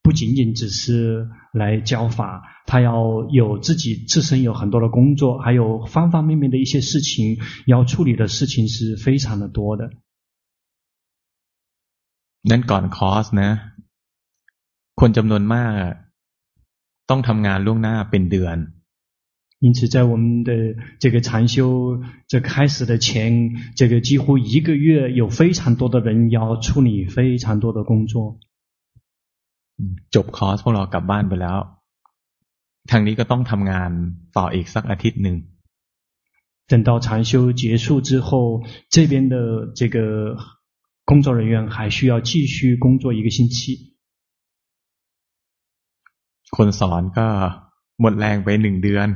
[0.01, 9.91] 不仅仅只是来教法，他要有自己自身有很多的工作，还有方方面面的一些事情要处理的事情是非常的多的。
[12.49, 13.49] นั้นก่อนคอร์สนะ
[14.99, 15.73] คนจำนวนมาก
[17.09, 18.57] ต้องทำงานล่วงหน้าเป็นเดือน
[19.59, 28.39] 因此，在我们的这个禅修这开始的前，这个几乎一个月，有非常多的人要处理非常多的工作。
[30.11, 31.57] จบคอร์สพวกเรากลับบ้านไปแล้ว
[32.91, 33.91] ทางนี้ก็ต้องทำงาน
[34.37, 35.37] ต่ออีกสักอาทิตย์หนึ่ง
[36.67, 40.37] 等到禅修结束之后，这边的这个
[41.05, 43.95] 工作人员还需要继续工作一个星期。
[46.55, 47.27] คนสอนก็
[48.01, 49.07] หมดแรงไปหนึ่งเดือน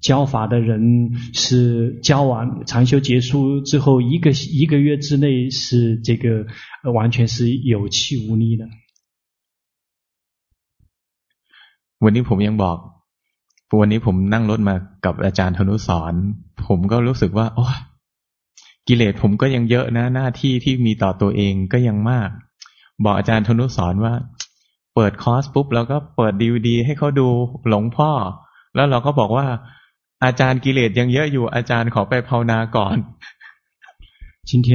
[0.00, 6.46] 教法的人是教完禅修结束之后一个一个月之内是这个
[6.92, 8.68] 完全是有气无力的。
[12.04, 12.76] วันนี้ผมยังบอก
[13.80, 16.14] วันนี้ผมนั่งรถมากับอาจารย์ธนุสร
[16.66, 17.66] ผมก็รู้สึกว่าโอ้
[18.88, 22.28] กิเลสผมก็ยังเยอะนะหน้าที่ที่มีต่อตัวเองก็ยังมาก
[23.04, 24.14] บอกอาจารย์ธนุสรว่า
[24.94, 27.28] เปิดคอร์สปุ๊บแล้วก็เปิดดีวดีให้เขาดู
[27.68, 28.10] หลงพ่อ
[28.74, 29.46] แล้วเราก็บอกว่า
[30.24, 32.96] อาจารย์กิเลสยังเยอะอยู่อาจารย์ขอไปภาวนาก่อน
[34.50, 34.68] 今天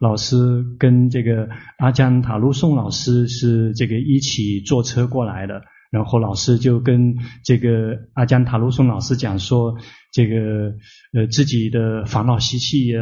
[0.00, 1.48] 老师跟这个
[1.78, 9.76] 阿江塔路宋老师是这个一起坐车过来的，然后老师就跟这个阿江塔路宋老师讲说，
[10.12, 10.34] 这个
[11.14, 12.98] 呃自己的烦恼习气也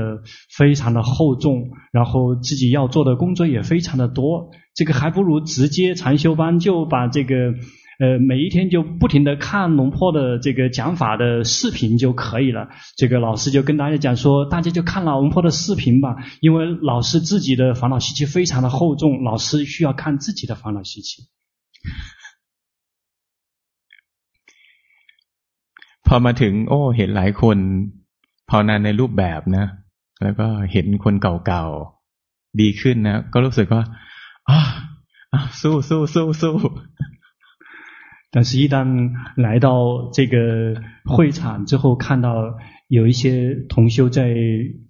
[0.59, 7.55] 非常的厚重，然后自己要做的工作也非常的多，这个还不如直接禅修班就把这个。
[8.01, 12.69] 呃，每一天就不停的看龙坡的这个讲法的视频就可以了。
[12.97, 21.23] 这个老师就跟大家讲说，大家就看龙坡的视频吧，因为老师自己的烦恼习气非常的厚重，老师需要看自己的烦恼习气。
[26.07, 27.59] พอมาถึงโอ้เห็นหลายคน
[28.51, 29.67] ภาวนาในรูปแบบนะ
[30.23, 33.83] แล้วก็เห็นคนเก่าๆดีขึ้นนะก็รู้สึกว่า
[34.49, 34.59] อ่า
[35.61, 36.55] สู้สู้สู้สู้
[38.31, 40.75] 但是，一旦来到这个
[41.05, 42.57] 会场之后，看到
[42.89, 44.35] 有一些同修在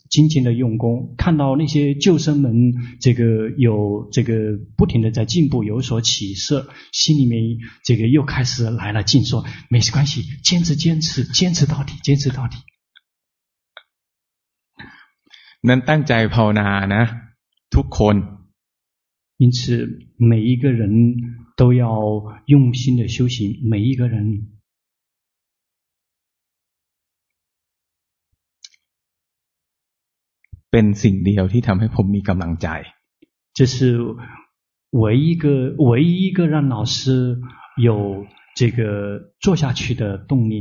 [0.08, 4.34] 精进的用功，看到那些旧生们这个有这个
[4.76, 12.56] 不停的在进步，有所起色，心里面这个又开始来了劲，说没关系，坚持坚持，坚持到底，坚持到底。
[15.60, 17.02] 能ตั้งใจภาวนานะ
[17.70, 18.20] ทุกคน。
[19.37, 20.90] 因此，每一个人
[21.58, 21.84] 都要
[22.46, 23.37] 用心的修行。
[23.70, 24.16] 每一个人，
[30.70, 32.66] เป็นสิ่งเดียวที่ทำให้ผมมีกำลังใจ。
[33.56, 33.76] 这是
[35.02, 35.44] 唯一一个
[35.88, 37.40] 唯一一个让老师
[37.76, 38.26] 有
[38.58, 38.78] 这个
[39.38, 40.54] 做下去的动力。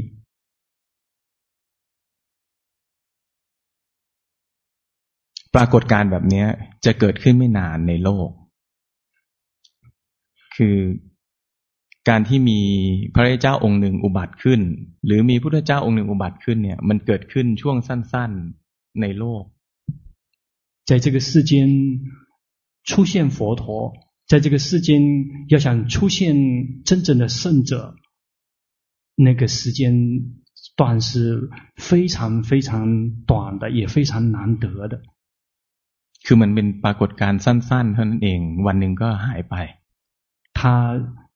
[5.56, 6.46] ปรากฏการณ์แบบนี้
[6.86, 8.30] จะเกิดขึ้นไม่นานในโลก
[10.58, 10.78] คือ
[12.10, 12.60] การที่มี
[13.14, 14.62] พระเจ้าองค์หนึ่งอุบัติขึ้น
[15.06, 19.44] หรือมีพุทธเจ้าองค์หนึ่งอุบัติขึ้นเนี่ยมันเกิดขึ้นช่วงสั้นๆในโลก
[20.90, 21.52] 在这个世间
[22.90, 23.94] 出现佛陀，
[24.28, 24.90] 在这个世间
[25.48, 27.96] 要想出现真正的圣者，
[29.16, 29.82] 那个时间
[30.76, 35.02] 段是非常非常短的，也非常难得的。
[36.26, 39.56] คือมันเป็นปรากฏการณ์สั้นๆเท่านั้นเอง วันหนึ่งก็หายไป
[40.58, 40.62] 它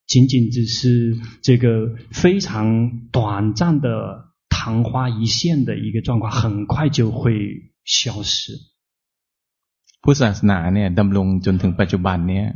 [0.06, 8.58] 仅仅只是这个非常短暂的昙花一现的一个状况，很快就会消失。
[10.02, 12.46] พุทธศาสนาเนี่ยดำรงจนถึงปัจจุบันเนี่ย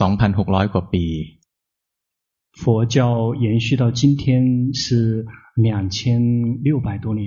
[0.00, 1.06] สองพันหกร้อยกว่าปี。
[2.60, 2.98] 佛教
[3.44, 5.98] 延续到今天是两千
[6.66, 7.22] 六百多年。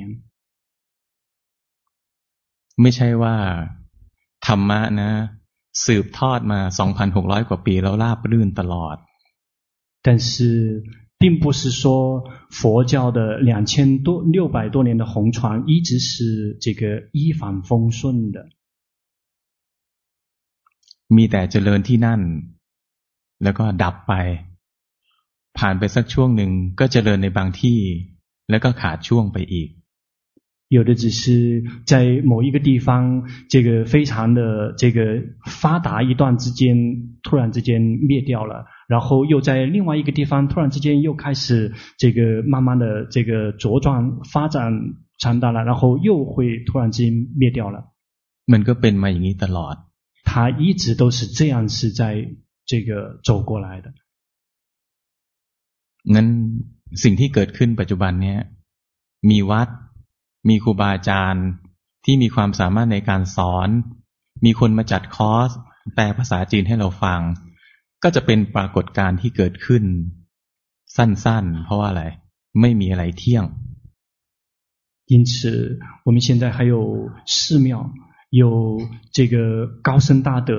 [2.82, 3.36] ไม่ใช่ว่า
[4.46, 5.10] ธรรมะนะ
[5.86, 8.98] สืบทอดมาสองพันหกร้อยกว่าปีแล้วราบรื่นตลอด
[10.06, 10.84] 但是
[11.22, 11.84] 并不是说
[12.50, 13.20] 佛教的
[13.50, 16.82] 两千多六百多年的红传一直是这个
[17.14, 18.38] 一帆风顺的。
[21.16, 22.22] มีแต่เจริญที่นั่น
[23.44, 24.14] แล้วก็ดับไป
[25.58, 27.80] ผ่านไปสักช่วงหนึ่งก็เจริญในบางที่
[28.50, 29.70] แล้วก็ขาดช่วงไปอีก
[30.70, 44.74] 有的只是在某一个地方，这个非常的这个发达一段之间，突然之间灭掉了，然后又在另外一个地方，突然之间又开始这个慢慢的这个茁壮发展
[45.20, 47.94] 长大了，然后又会突然之间灭掉了。
[48.48, 49.76] มันก็เป็นมาอย่างนี้ตลอด。
[50.24, 52.02] 他一直都是这样是在
[52.66, 53.94] 这个走过来的。
[56.14, 56.28] งั้น
[57.04, 58.40] สิ่งที่เกิดขึ้นปัจจุบันเนี้ย
[59.30, 59.68] มีวัด
[60.50, 61.48] มีครูบาอาจารย์
[62.06, 63.70] ที่มีความสามารถในการสอน
[64.46, 65.50] มีคนมาจัดคอร์ส
[65.96, 67.22] แปลภาษาจีนให้เราฟัง
[68.04, 69.84] ก็จะเป็นปรากฏการณ์ที่เกิดขึ้น
[70.96, 72.04] สั้นๆ เพราะว่าอะไร
[72.62, 73.46] ไม่มีอะไรเที่ยง
[75.14, 75.32] 因此
[76.06, 76.76] 我们现在还有
[77.26, 77.70] 寺庙
[78.42, 78.80] 有
[79.12, 80.52] 这个高僧大德，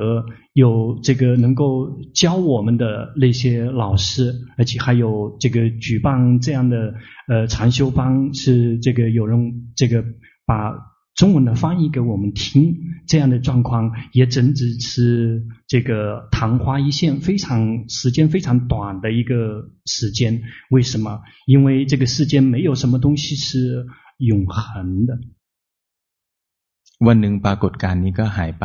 [0.59, 6.95] 有这个能够教我们的那些老师，而且还有这个举办这样的
[7.29, 10.05] 呃禅修班，是这个有人这个
[10.47, 10.75] 把
[11.17, 20.43] 中文的翻译给我们听，这样的状况也仅只是这个昙花一现，非常时间非常短的一个时间。
[20.71, 21.21] 为什么？
[21.47, 23.87] 因为这个世间没有什么东西是
[24.19, 25.19] 永恒的。
[27.07, 28.65] วันหนึ่งปรากฏการณ์นี้ก็หายไป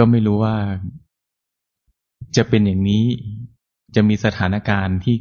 [0.00, 0.56] ็ไม่รู้ว่า
[2.36, 3.04] จะเป็นอย่างนี้
[3.94, 5.16] จะมีสถานการณ์ที่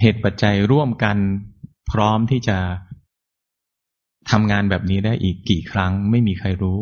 [0.00, 1.16] เหตุปัจจัยร่วมกัน
[1.90, 2.58] พร้อมที่จะ
[4.30, 6.78] ทำงานแบบนี้ได้อีกกี่ครั้ง ไม่มีใครรู้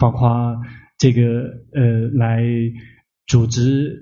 [0.00, 0.20] 包括
[1.02, 1.20] 这个
[1.78, 1.80] 呃
[2.22, 2.26] 来
[3.26, 3.56] 组织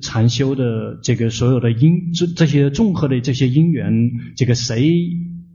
[0.07, 4.75] 禅修的这个所有的因这这些综合的这些因缘，这个谁？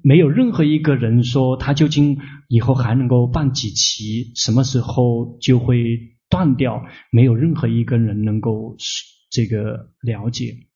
[0.04, 6.86] 没有任何一个人说他究竟以后还能够办几期，什么时候就会断掉？
[7.12, 8.78] 没有任何一个人能够
[9.30, 10.68] 这个了解。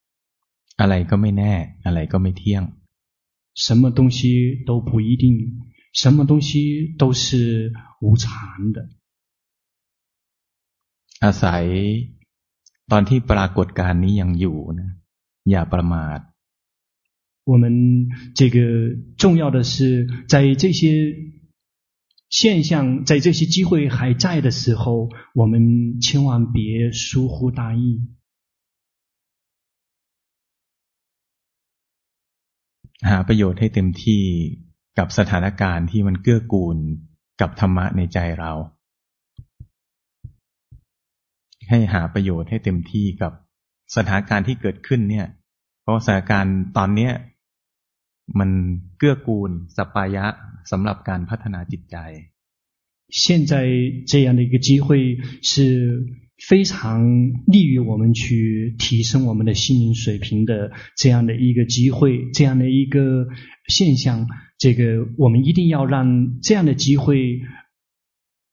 [0.78, 1.54] อะไรก็ไม่แน่
[1.86, 2.64] อะไรก็ไม่เที่ยง。
[3.56, 5.26] 什么东西都不一定，
[5.94, 7.72] 什么东西都是
[8.02, 8.90] 无常的。
[11.22, 11.66] อาศัย
[12.92, 14.90] ตอนที่ปรากฏการณ์นี้ยังอยู่นะ
[15.50, 16.20] อย่าประมาท
[17.48, 18.58] 我们这个
[19.18, 21.16] 重要的是，在这些
[22.30, 28.02] 现象、在这些机会还在的时候，我们千万别疏忽大意。
[33.10, 34.24] หาประโยชน์ให้เต็มที่
[34.98, 36.78] กับสถานการณ์ที่มันเกื้อกูล
[37.42, 38.52] กับธรรมะในใจเรา
[41.70, 43.32] ให้หาประโยชน์ให้เต็มที่กับ
[43.96, 45.28] สถานการณ์ที่เกิดขึ้นเนี่ย
[45.82, 47.12] เพราะสถานการณ์ตอนเนี้ย
[48.40, 48.50] มัน
[48.98, 50.26] เกื้อกูลสปายะ
[50.72, 51.98] สำหรับการพัฒนาจิตใจ
[53.22, 53.54] 现在
[54.08, 54.88] 这样的一个机会
[55.42, 55.54] 是
[56.48, 57.06] 非常
[57.46, 63.28] 利于我们去提升我们的心灵水平的这样的一个机会，这样的一个
[63.68, 64.28] 现象。
[64.58, 67.42] 这个我们一定要让这样的机会，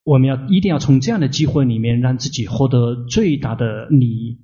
[0.05, 4.41] 我们要一定要从这样的机会里面让自己获得最大的利益。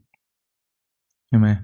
[1.30, 1.59] 系咪？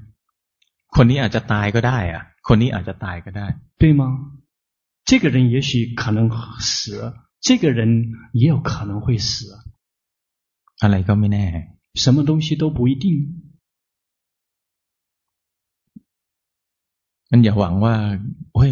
[0.94, 3.46] คนนี้อาจจะตายก็ได้อะ คนนี้อาจจะตายก็ได้
[3.80, 4.02] 对吗？
[5.08, 5.70] 这个人也许
[6.00, 6.18] 可能
[6.70, 7.14] 死，
[7.46, 7.80] 这个人
[8.32, 9.28] 也有可能会死。
[10.82, 11.46] อะไรก็ไม่แน่
[12.02, 13.06] 什么东西都不一定。
[17.30, 17.94] มันอย่าหวังว่า
[18.54, 18.70] โอ้ย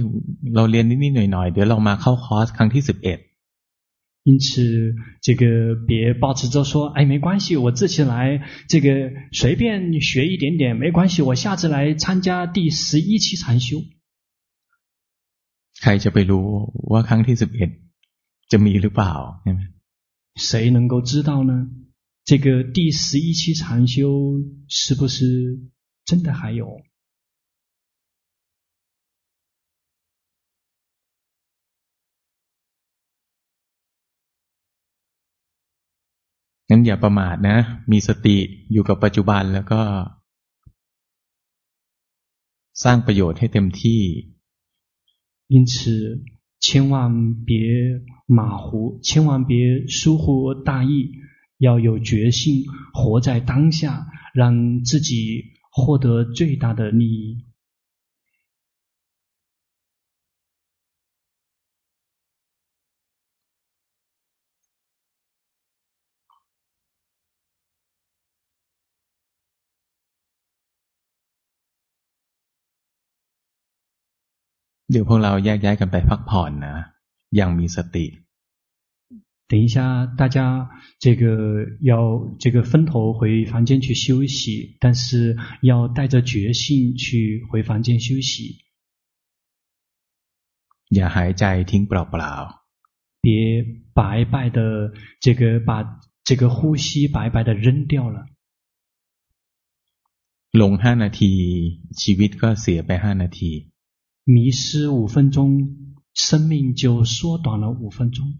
[0.54, 3.18] เราเรียนนิดๆหน่อยๆเดี๋ยวเรามาเข้าคอร์สครั้งที่สิบเอ็ด
[4.24, 13.82] 因此，这个别抱持着说，哎，没关系，我这次来，这个随便学一点点，没关系，我下次来参加第十一期禅修。
[15.80, 16.46] ใครจะไปรู้
[16.92, 17.70] ว่าครั้งที่สิบเอ็ด
[18.50, 19.60] จะมีหรือเปล่าใช่ไหม
[20.36, 21.52] 谁能够知道呢？
[22.28, 23.96] 这个第十一期禅修
[24.68, 25.58] 是不是
[26.04, 26.82] 真的还有？
[36.68, 37.58] งั้นอย่าประมาทนะ
[37.92, 38.36] มีสติ
[38.72, 39.82] อยู่กับปัจจุบันแล้วก็
[42.82, 44.02] สร้างประโยชน์ให้เต็มที่
[45.52, 45.72] 因此
[46.64, 46.94] 千万
[47.48, 47.50] 别
[48.26, 49.52] 马虎，千万别
[49.88, 51.10] 疏忽大意，
[51.58, 55.10] 要有决心，活在当下，让自己
[55.72, 57.44] 获得最大的利益。
[74.90, 76.76] เดี๋ยวพวกเราแยกย้ายกันไปพักผ่อนนะ
[77.36, 78.06] อย่างมีสติ
[79.50, 81.24] 等一下，大家这个
[81.80, 81.92] 要
[82.38, 88.32] 这个分头回房间去休息，但是要带着决心去回房间休息。
[90.94, 93.26] อย่าหายใจทิ้งเปล่าๆ别
[93.98, 94.92] 白白的
[95.24, 95.70] 这个把
[96.22, 98.26] 这个呼吸白白的扔掉了。
[100.56, 101.32] หลงห้านาที
[102.00, 103.52] ชีวิตก็เสียไปห้านาที
[104.24, 105.38] 迷失五分钟，
[106.14, 108.38] 生命就缩短了五分钟。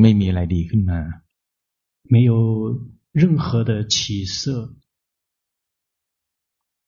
[0.00, 1.00] ไม่มีอะไรดีขึ้นมา
[2.12, 2.32] 没有
[3.12, 4.74] 任何的起色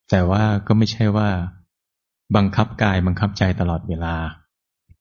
[0.08, 1.30] แต่ว่าก็ไม่ใช่ว่า
[2.36, 4.16] บังคับกายบังคับใจตลอดเวลา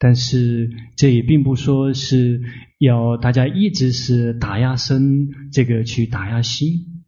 [0.01, 2.41] 但是这也并不说是
[2.77, 7.03] 要大家一直是打压身，这个去打压心。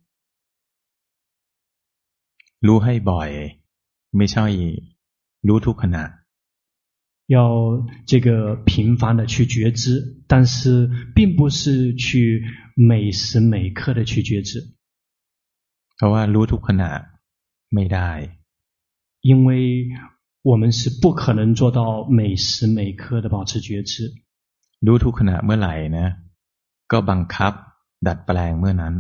[2.66, 3.30] รู้ให้บ่อย
[4.18, 4.46] ไม่ใช่
[5.48, 6.04] รู้ทุกขณะ
[7.36, 7.38] 要
[8.06, 12.44] 这个频繁的去觉知，但是并不是去
[12.76, 14.76] 每时每刻的去觉知。
[15.96, 16.90] เพราะว่ารู้ทุกขณะ
[17.74, 18.12] ไม่ได้，
[19.22, 19.50] 因为
[20.42, 24.14] 我们是不可能做到每时每刻的保持觉知。
[24.86, 26.00] รู้ทุกขณะเมื่อไหร่呢？
[26.92, 27.54] ก็บังคับ
[28.08, 28.94] ดัดแปลงเมื่อนั้น。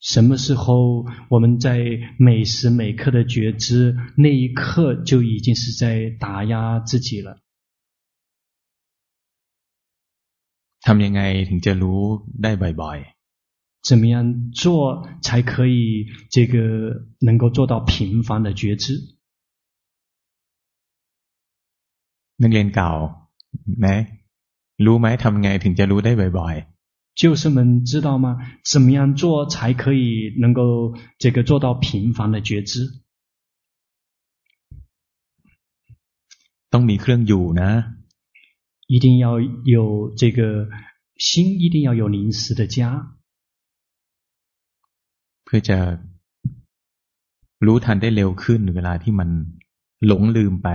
[0.00, 1.78] 什么时候我们在
[2.18, 7.38] 每时每刻的觉知，那一刻就已经是在打压自己了。
[10.86, 12.02] ทำยังไงถึงจะรู้
[12.42, 12.50] ได้
[12.82, 14.62] บ่อยๆ怎么样做
[15.24, 16.54] 才可以这个
[17.20, 18.84] 能够做到频繁的觉知
[22.42, 22.90] นักเรียนเก่า
[23.80, 23.86] ไหม
[24.84, 26.75] รู้ไหมทำยังไงถึงจะรู้ได้บ่อยๆ
[27.16, 33.02] 旧生们知道吗怎么样做才可以能够这个做到频繁的觉知
[36.70, 37.70] ต้องมีเครื่องอยู่นะ
[38.86, 40.68] 一定要有这个
[41.16, 43.16] 心，一定要有临时的家，
[45.44, 45.78] เพื่อจะ
[47.66, 49.28] รู้ทันได้เร็วขึ้นเวลาที่มัน
[50.06, 50.68] หลงลืมไป。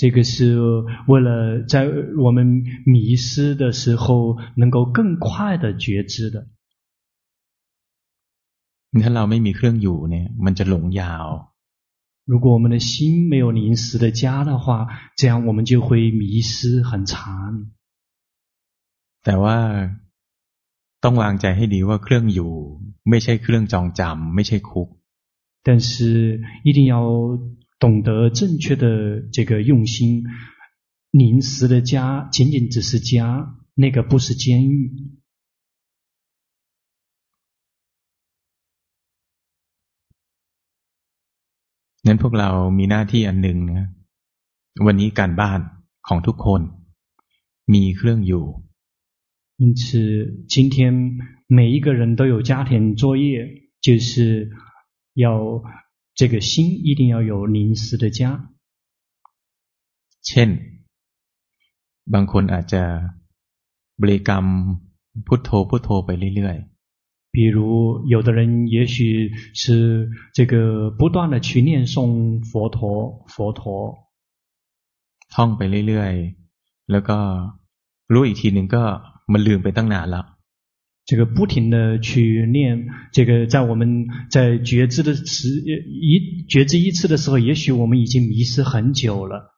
[0.00, 0.58] 这个是
[1.06, 1.86] 为了在
[2.18, 6.46] 我们迷失的时候，能够更快的觉知的。
[9.02, 11.26] ถ้าเราไม่มีเครื่องอยู่เนี่ยมันจะหลงยาว
[12.24, 17.72] 如果我们的心没有临时的家的话，这样我们就会迷失很长。
[19.22, 19.58] แต่ว่า
[21.04, 22.52] ต้องวางใจให้ดีว่าเครื่องอยู่
[23.10, 24.88] ไม่ใช่เครื่องจองจำไม่ใช่คุก。
[25.66, 26.96] 但是一定要
[27.80, 30.24] 懂得正确的这个用心，
[31.10, 34.92] 临时的家仅仅只是家，那个不是监狱。
[42.06, 43.84] งั้นพวกเรามีหน้าที่อันหนึ่งนะ
[44.86, 45.60] วันนี้การบ้าน
[46.08, 46.60] ของทุกคน
[47.74, 48.44] มีเครื่องอยู่
[49.62, 49.82] 因此
[50.52, 50.76] 今天
[51.48, 53.26] 每一个人都有家庭作业
[53.80, 54.50] 就是
[55.14, 55.26] 要
[56.18, 56.50] 这个心
[56.86, 58.20] 一定要有临时的家
[60.26, 60.48] เช่น
[62.12, 62.82] บางคนอาจจะ
[64.02, 64.44] บริกรรม
[65.26, 66.56] พุทโธพุทโธไปเรื่อย
[67.34, 67.58] 比如，
[68.06, 71.96] 有的人也许是这个不断的去念诵
[72.50, 73.60] 佛陀，佛陀，
[75.34, 77.18] ท่องไปเรื่อยๆแล้วก็
[78.12, 78.82] รู้อีกทีหนึ่งก็
[79.32, 80.24] มันลืมไปตั้งนานแล้ว
[81.10, 85.48] 这个不停的去念，这个在我们在觉知的时
[86.08, 89.52] 一觉知一次的时候，也许我们已经迷失很久了。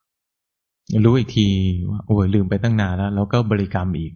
[1.04, 1.46] รู้อีกที
[2.06, 4.12] โอ้ยลืมไปตั้งนานแล้วแล้วก็บริกรรมอีก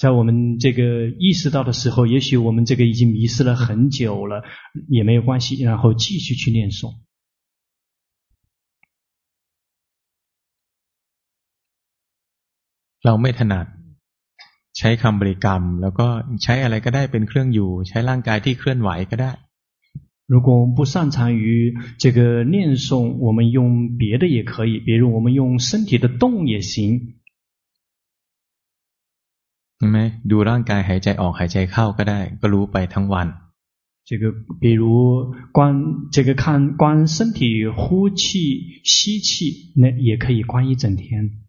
[0.00, 0.80] 在我们这个
[1.24, 4.42] 意识到的时候，也许我们这个已经迷失了很久了，
[4.88, 6.94] 也没有关系，然后继续去念诵。
[13.02, 13.66] เราไม่ถนัด
[14.78, 16.06] ใช้คำบริกรรมแล้วก็
[16.42, 19.32] ใช้อะไรก็ได้เป็นเครื่องอยู่ใช้ร่างกายที่เคลื่อนไหวก็ได้
[20.32, 26.72] 如果我们不擅长于这个念诵，我们用别的也可以，比如我们用身体的动也行。
[29.78, 29.98] ใช่ไหม
[30.30, 33.26] ดูร่างกายหายใจออกหายใจเข้าก็ได้ ก็รู้ไปทั้งวัน
[34.08, 34.22] 这个
[34.62, 34.82] 比如
[35.56, 35.58] 观
[36.10, 38.22] 这个看观身体呼气
[38.84, 41.43] 吸气，那也可以观一整天。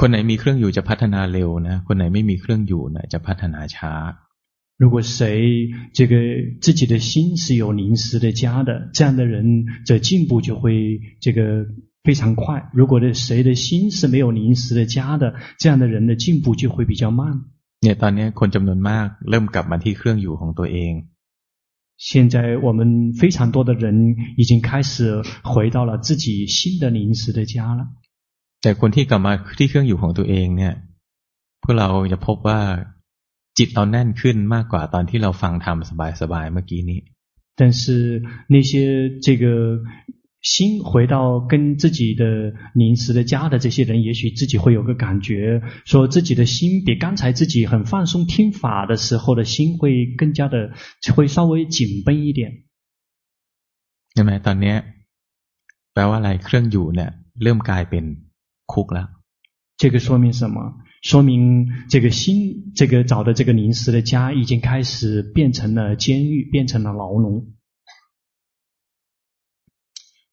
[0.00, 3.94] คนไหนมีเครื่องอยู่จะพัฒนาเร็วนะคนไหนไม่มีเครื่องอยู่นะจะพัฒนาช้า
[4.82, 5.18] 如果谁
[5.96, 6.14] 这个
[6.64, 11.66] 自己的心是有临时的家的，这样的人的进步就会这个。
[12.06, 12.70] 非常快。
[12.72, 17.20] 如果的谁的心是没有临时的家的，这样的人的进步就会比较慢。
[17.82, 20.92] เนี่ยตอนนี้คนจำนวนมากเริ่มกลับมาที่เครื่องอยู่ของตัวเอง。
[21.96, 22.34] 现在
[22.66, 22.80] 我们
[23.20, 23.84] 非常多的人
[24.36, 27.88] 已经开始回到了自己新的临时的家了。
[28.62, 30.74] แต่คนที่กลับมาที่เครื่องอยู่ของตัวเองเนี่ย
[31.62, 32.60] พวกเราจะพบว่า
[33.58, 35.76] จิตเราแน่นขึ้นมากกว่าตอนที่เราฟังธรรม
[36.20, 37.00] สบายๆเมื่อกี้นี้。
[37.58, 37.82] 但是
[38.54, 38.70] 那些
[39.24, 39.44] 这个。
[40.54, 42.22] 心回到跟自己的
[42.72, 50.72] 临时的家的这些人，也许自己会有个感觉，说自己的心比刚才自己很放松听法的时候的心会更加的，
[51.16, 52.62] 会稍微紧绷一点。
[54.14, 54.94] 那么，当年
[55.92, 57.10] แปลว่าอะไรเครื่องอยู่เนี่ย
[57.42, 58.04] เริ่มกลายเป็น
[58.70, 59.10] คุก了。
[59.76, 60.74] 这个说明什么？
[61.02, 67.52] 说明这个心，这个找的这个临时的家已经开始变成了监狱，变成了牢笼。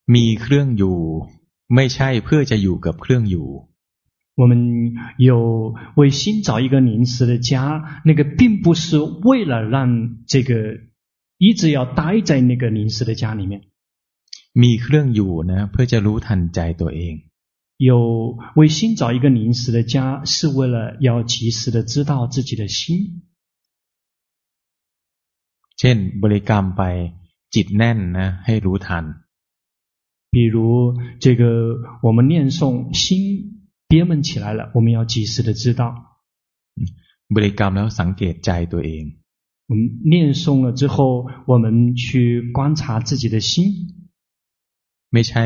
[0.05, 0.97] มีเครื่องอยู่
[1.75, 3.49] ไม่ใช่เพื่อจะอยู่กับเครื่องอยู่。
[4.35, 10.79] 我们有为心找一个临时的家，那个并不是为了让这个
[11.37, 13.61] 一直要待在那个临时的家里面。
[14.53, 17.26] มีเครื่องอยู่นะเพื่อจะรู้ทันใจตัวเอง。
[17.77, 23.23] 有为心找一个临时的家，是为了要及时的知道自己的心。
[25.77, 26.81] เช่นบริกรรมไป
[27.53, 29.03] จิตแน่นนะให้รู้ทัน。
[30.31, 30.55] 比如
[31.19, 31.43] 这个，
[32.01, 35.83] 我们念诵心憋闷起来了，我们要及时的知道。
[37.35, 39.03] บริกรรมแล้วสังเกตใจตัวเอง。
[39.69, 43.49] 我们念诵了之后，我们去观察自己的心。
[45.11, 45.45] ไม่ใช่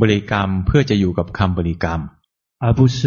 [0.00, 2.00] บริกรรมเพื่อจะอยู่กับคำบริกรรม，
[2.64, 2.98] 而不是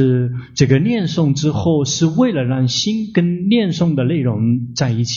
[0.58, 3.18] 这个念诵之后是为了让心跟
[3.52, 5.16] 念诵的内容在一起。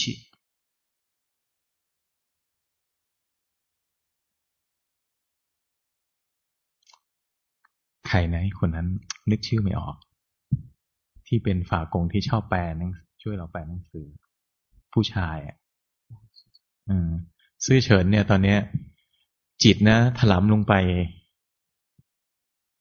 [8.07, 8.87] ใครนะคนนั้น
[9.31, 9.95] นึกชื่อไม่ออก
[11.27, 12.91] ที่เป็นฝากงที่ชอบแปลนัง
[13.21, 14.07] ช่วยเราแปลหนังสือ
[14.93, 15.55] ผู้ชายอ่ะ
[16.89, 17.09] อืม
[17.65, 18.59] ซื่อเฉินเนี่ย ตอนเนี้ย
[19.63, 20.73] จิตนะถลำลงไป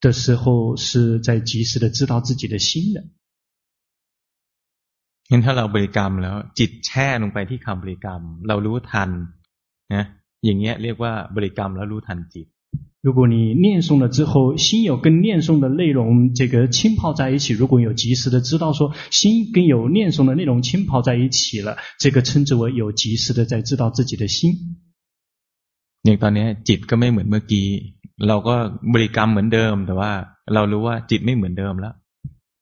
[0.00, 3.04] 的时候是在及时的知道自己的心的。
[5.30, 9.10] งั้นถ้าเราบริกรรมแล้วจิตแช่ลงไปที่คำบริกรรม เรารู้ทัน
[9.94, 10.04] นะ
[10.44, 12.46] อย่างเงี้ยเรียกว่าบริกรรมแล้วรู้ทันจิต。
[13.06, 24.76] 如果你念诵了之后，心有跟念诵的内容这个浸泡在一起，如果有及时的知道说心跟有念诵的内容浸泡在一起了，这个称之为有及时的在知道自己的心。
[26.02, 27.66] อย่างตอนนี้จิตก็ไม่เหมือนเมื่อกี้
[28.28, 28.54] เราก็
[28.92, 30.12] บริกรรมเหมือนเดิมแต่ว่า
[30.54, 31.94] เรารู้ว่าจิตไม่เหมือนเดิมแล้ว。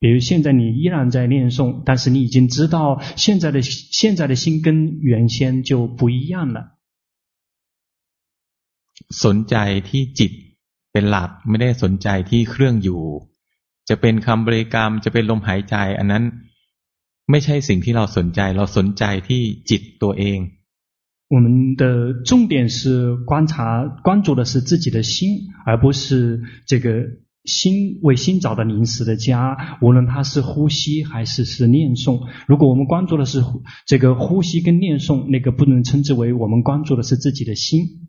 [0.01, 6.59] 比如现在你依然在念诵，但是你已经知道现在的现在的心跟原先就不一样了。
[9.25, 9.57] สนใจ
[9.89, 10.33] ที่จิต
[10.93, 13.03] เป็นหลักไม่ได้สนใจที่เครื่องอยู่
[13.89, 16.25] จะเป็นคำบริกรรมจะเป็นลมหายใจ อันนั้น
[17.31, 20.39] ไม่ใช่สิ่งที่เราสนใจ เราสนใจที่จิตตัวเอง
[21.29, 27.05] 我们的重点是观察关注的是自己的心，而不是这个
[27.45, 29.79] 心为心找的临时的家。
[29.81, 33.43] 无论它是呼吸还是是念诵，如果我们关注的是
[33.87, 38.09] 这个呼吸跟念诵，那个不能称之为我们关注的是自己的心。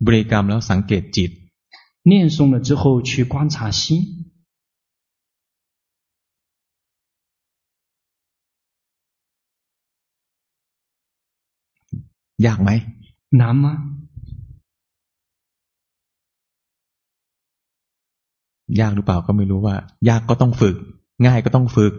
[0.00, 1.30] บริกรรมแล้วสังเกตจิต
[2.04, 4.21] 念诵了之后去观察心
[12.46, 12.70] ยากไหม
[13.40, 13.66] 难吗
[18.80, 19.74] ยากหรือเปล่าก็ไม่รู้ว่า
[20.08, 20.76] ยากก็ต้องฝึก
[21.24, 21.92] ง่ายก็ต้องฝึก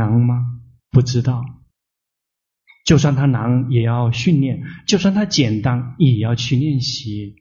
[0.00, 0.32] 难吗
[0.94, 1.30] 不知道
[2.88, 7.36] 就算它难，也要训练；就算它简单，也要去练习。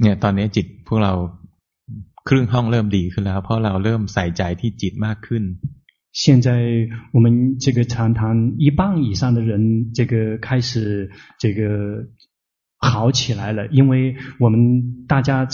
[0.00, 1.12] เนี่ยตอนนี้จิตพวกเรา
[2.28, 5.42] ครึ่งห้องเริ่มดีขึ้นแล้วเพราะเราเริ่มใส่ใจที่จิตมากขึ้น。
[6.22, 6.48] 现在
[7.14, 7.26] 我们
[7.64, 8.20] 这个禅堂
[8.64, 11.10] 一半以上的人，这个开始
[11.42, 11.60] 这个
[12.88, 14.54] 好起来了，因为我们
[15.06, 15.48] 大家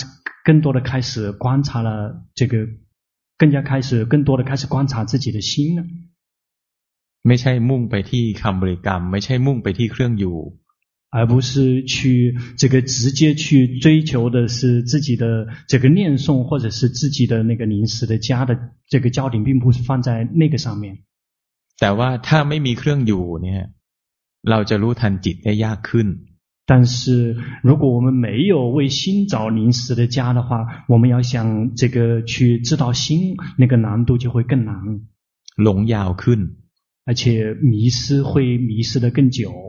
[0.45, 1.89] 更多的开始观察了
[2.35, 2.53] 这个。
[3.35, 5.83] 更加开始，更多的开始观察自己的心了。
[7.27, 10.37] ไม่ใช่มุ่งไปที่คำบริกรรมไม่ใช่มุ่งไปที่เครื่องอยู่
[11.09, 21.03] 而不是去这个直接去追求的是自己的这个念诵，或者是自己的那个临时的家的这个焦点，并不是放在那个上面。
[21.77, 23.61] 但ว่าถ้าไม่มีเครื่องอยู่เนี่ย
[24.49, 26.07] เราจะรู้ทันจิตได้ยากขึ้น。
[26.65, 34.73] 但是如果我们没有为心找临时的家的话，我们要想这个去知道心，那个难度就会更难。
[35.57, 36.55] หลงยาวขึ้น，
[37.05, 39.66] 而且迷失会迷失得更久。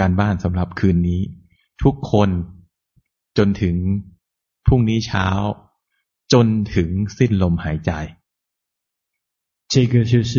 [0.00, 1.20] การบ้านสำหรับคืนนี้
[1.82, 2.30] ทุกคน
[3.38, 3.76] จนถึง
[4.66, 5.26] พรุ่งนี้เช้า
[6.32, 6.88] จนถึง
[7.18, 7.92] สิ้นลมหายใจ。
[9.72, 10.32] 这个就是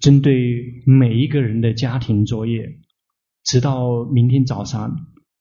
[0.00, 0.28] 针对
[0.86, 2.78] 每一个人的家庭作业，
[3.42, 4.72] 直到明天早上，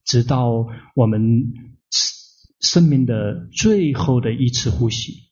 [0.05, 0.65] 直到
[0.95, 1.53] 我们
[2.59, 5.29] 生命的最后的一次呼吸。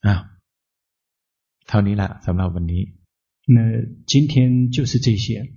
[0.00, 0.40] 啊，
[1.68, 2.97] เท่านี้ละสำหรับวันนี้。
[3.51, 3.61] 那
[4.05, 5.51] 今天就是这些。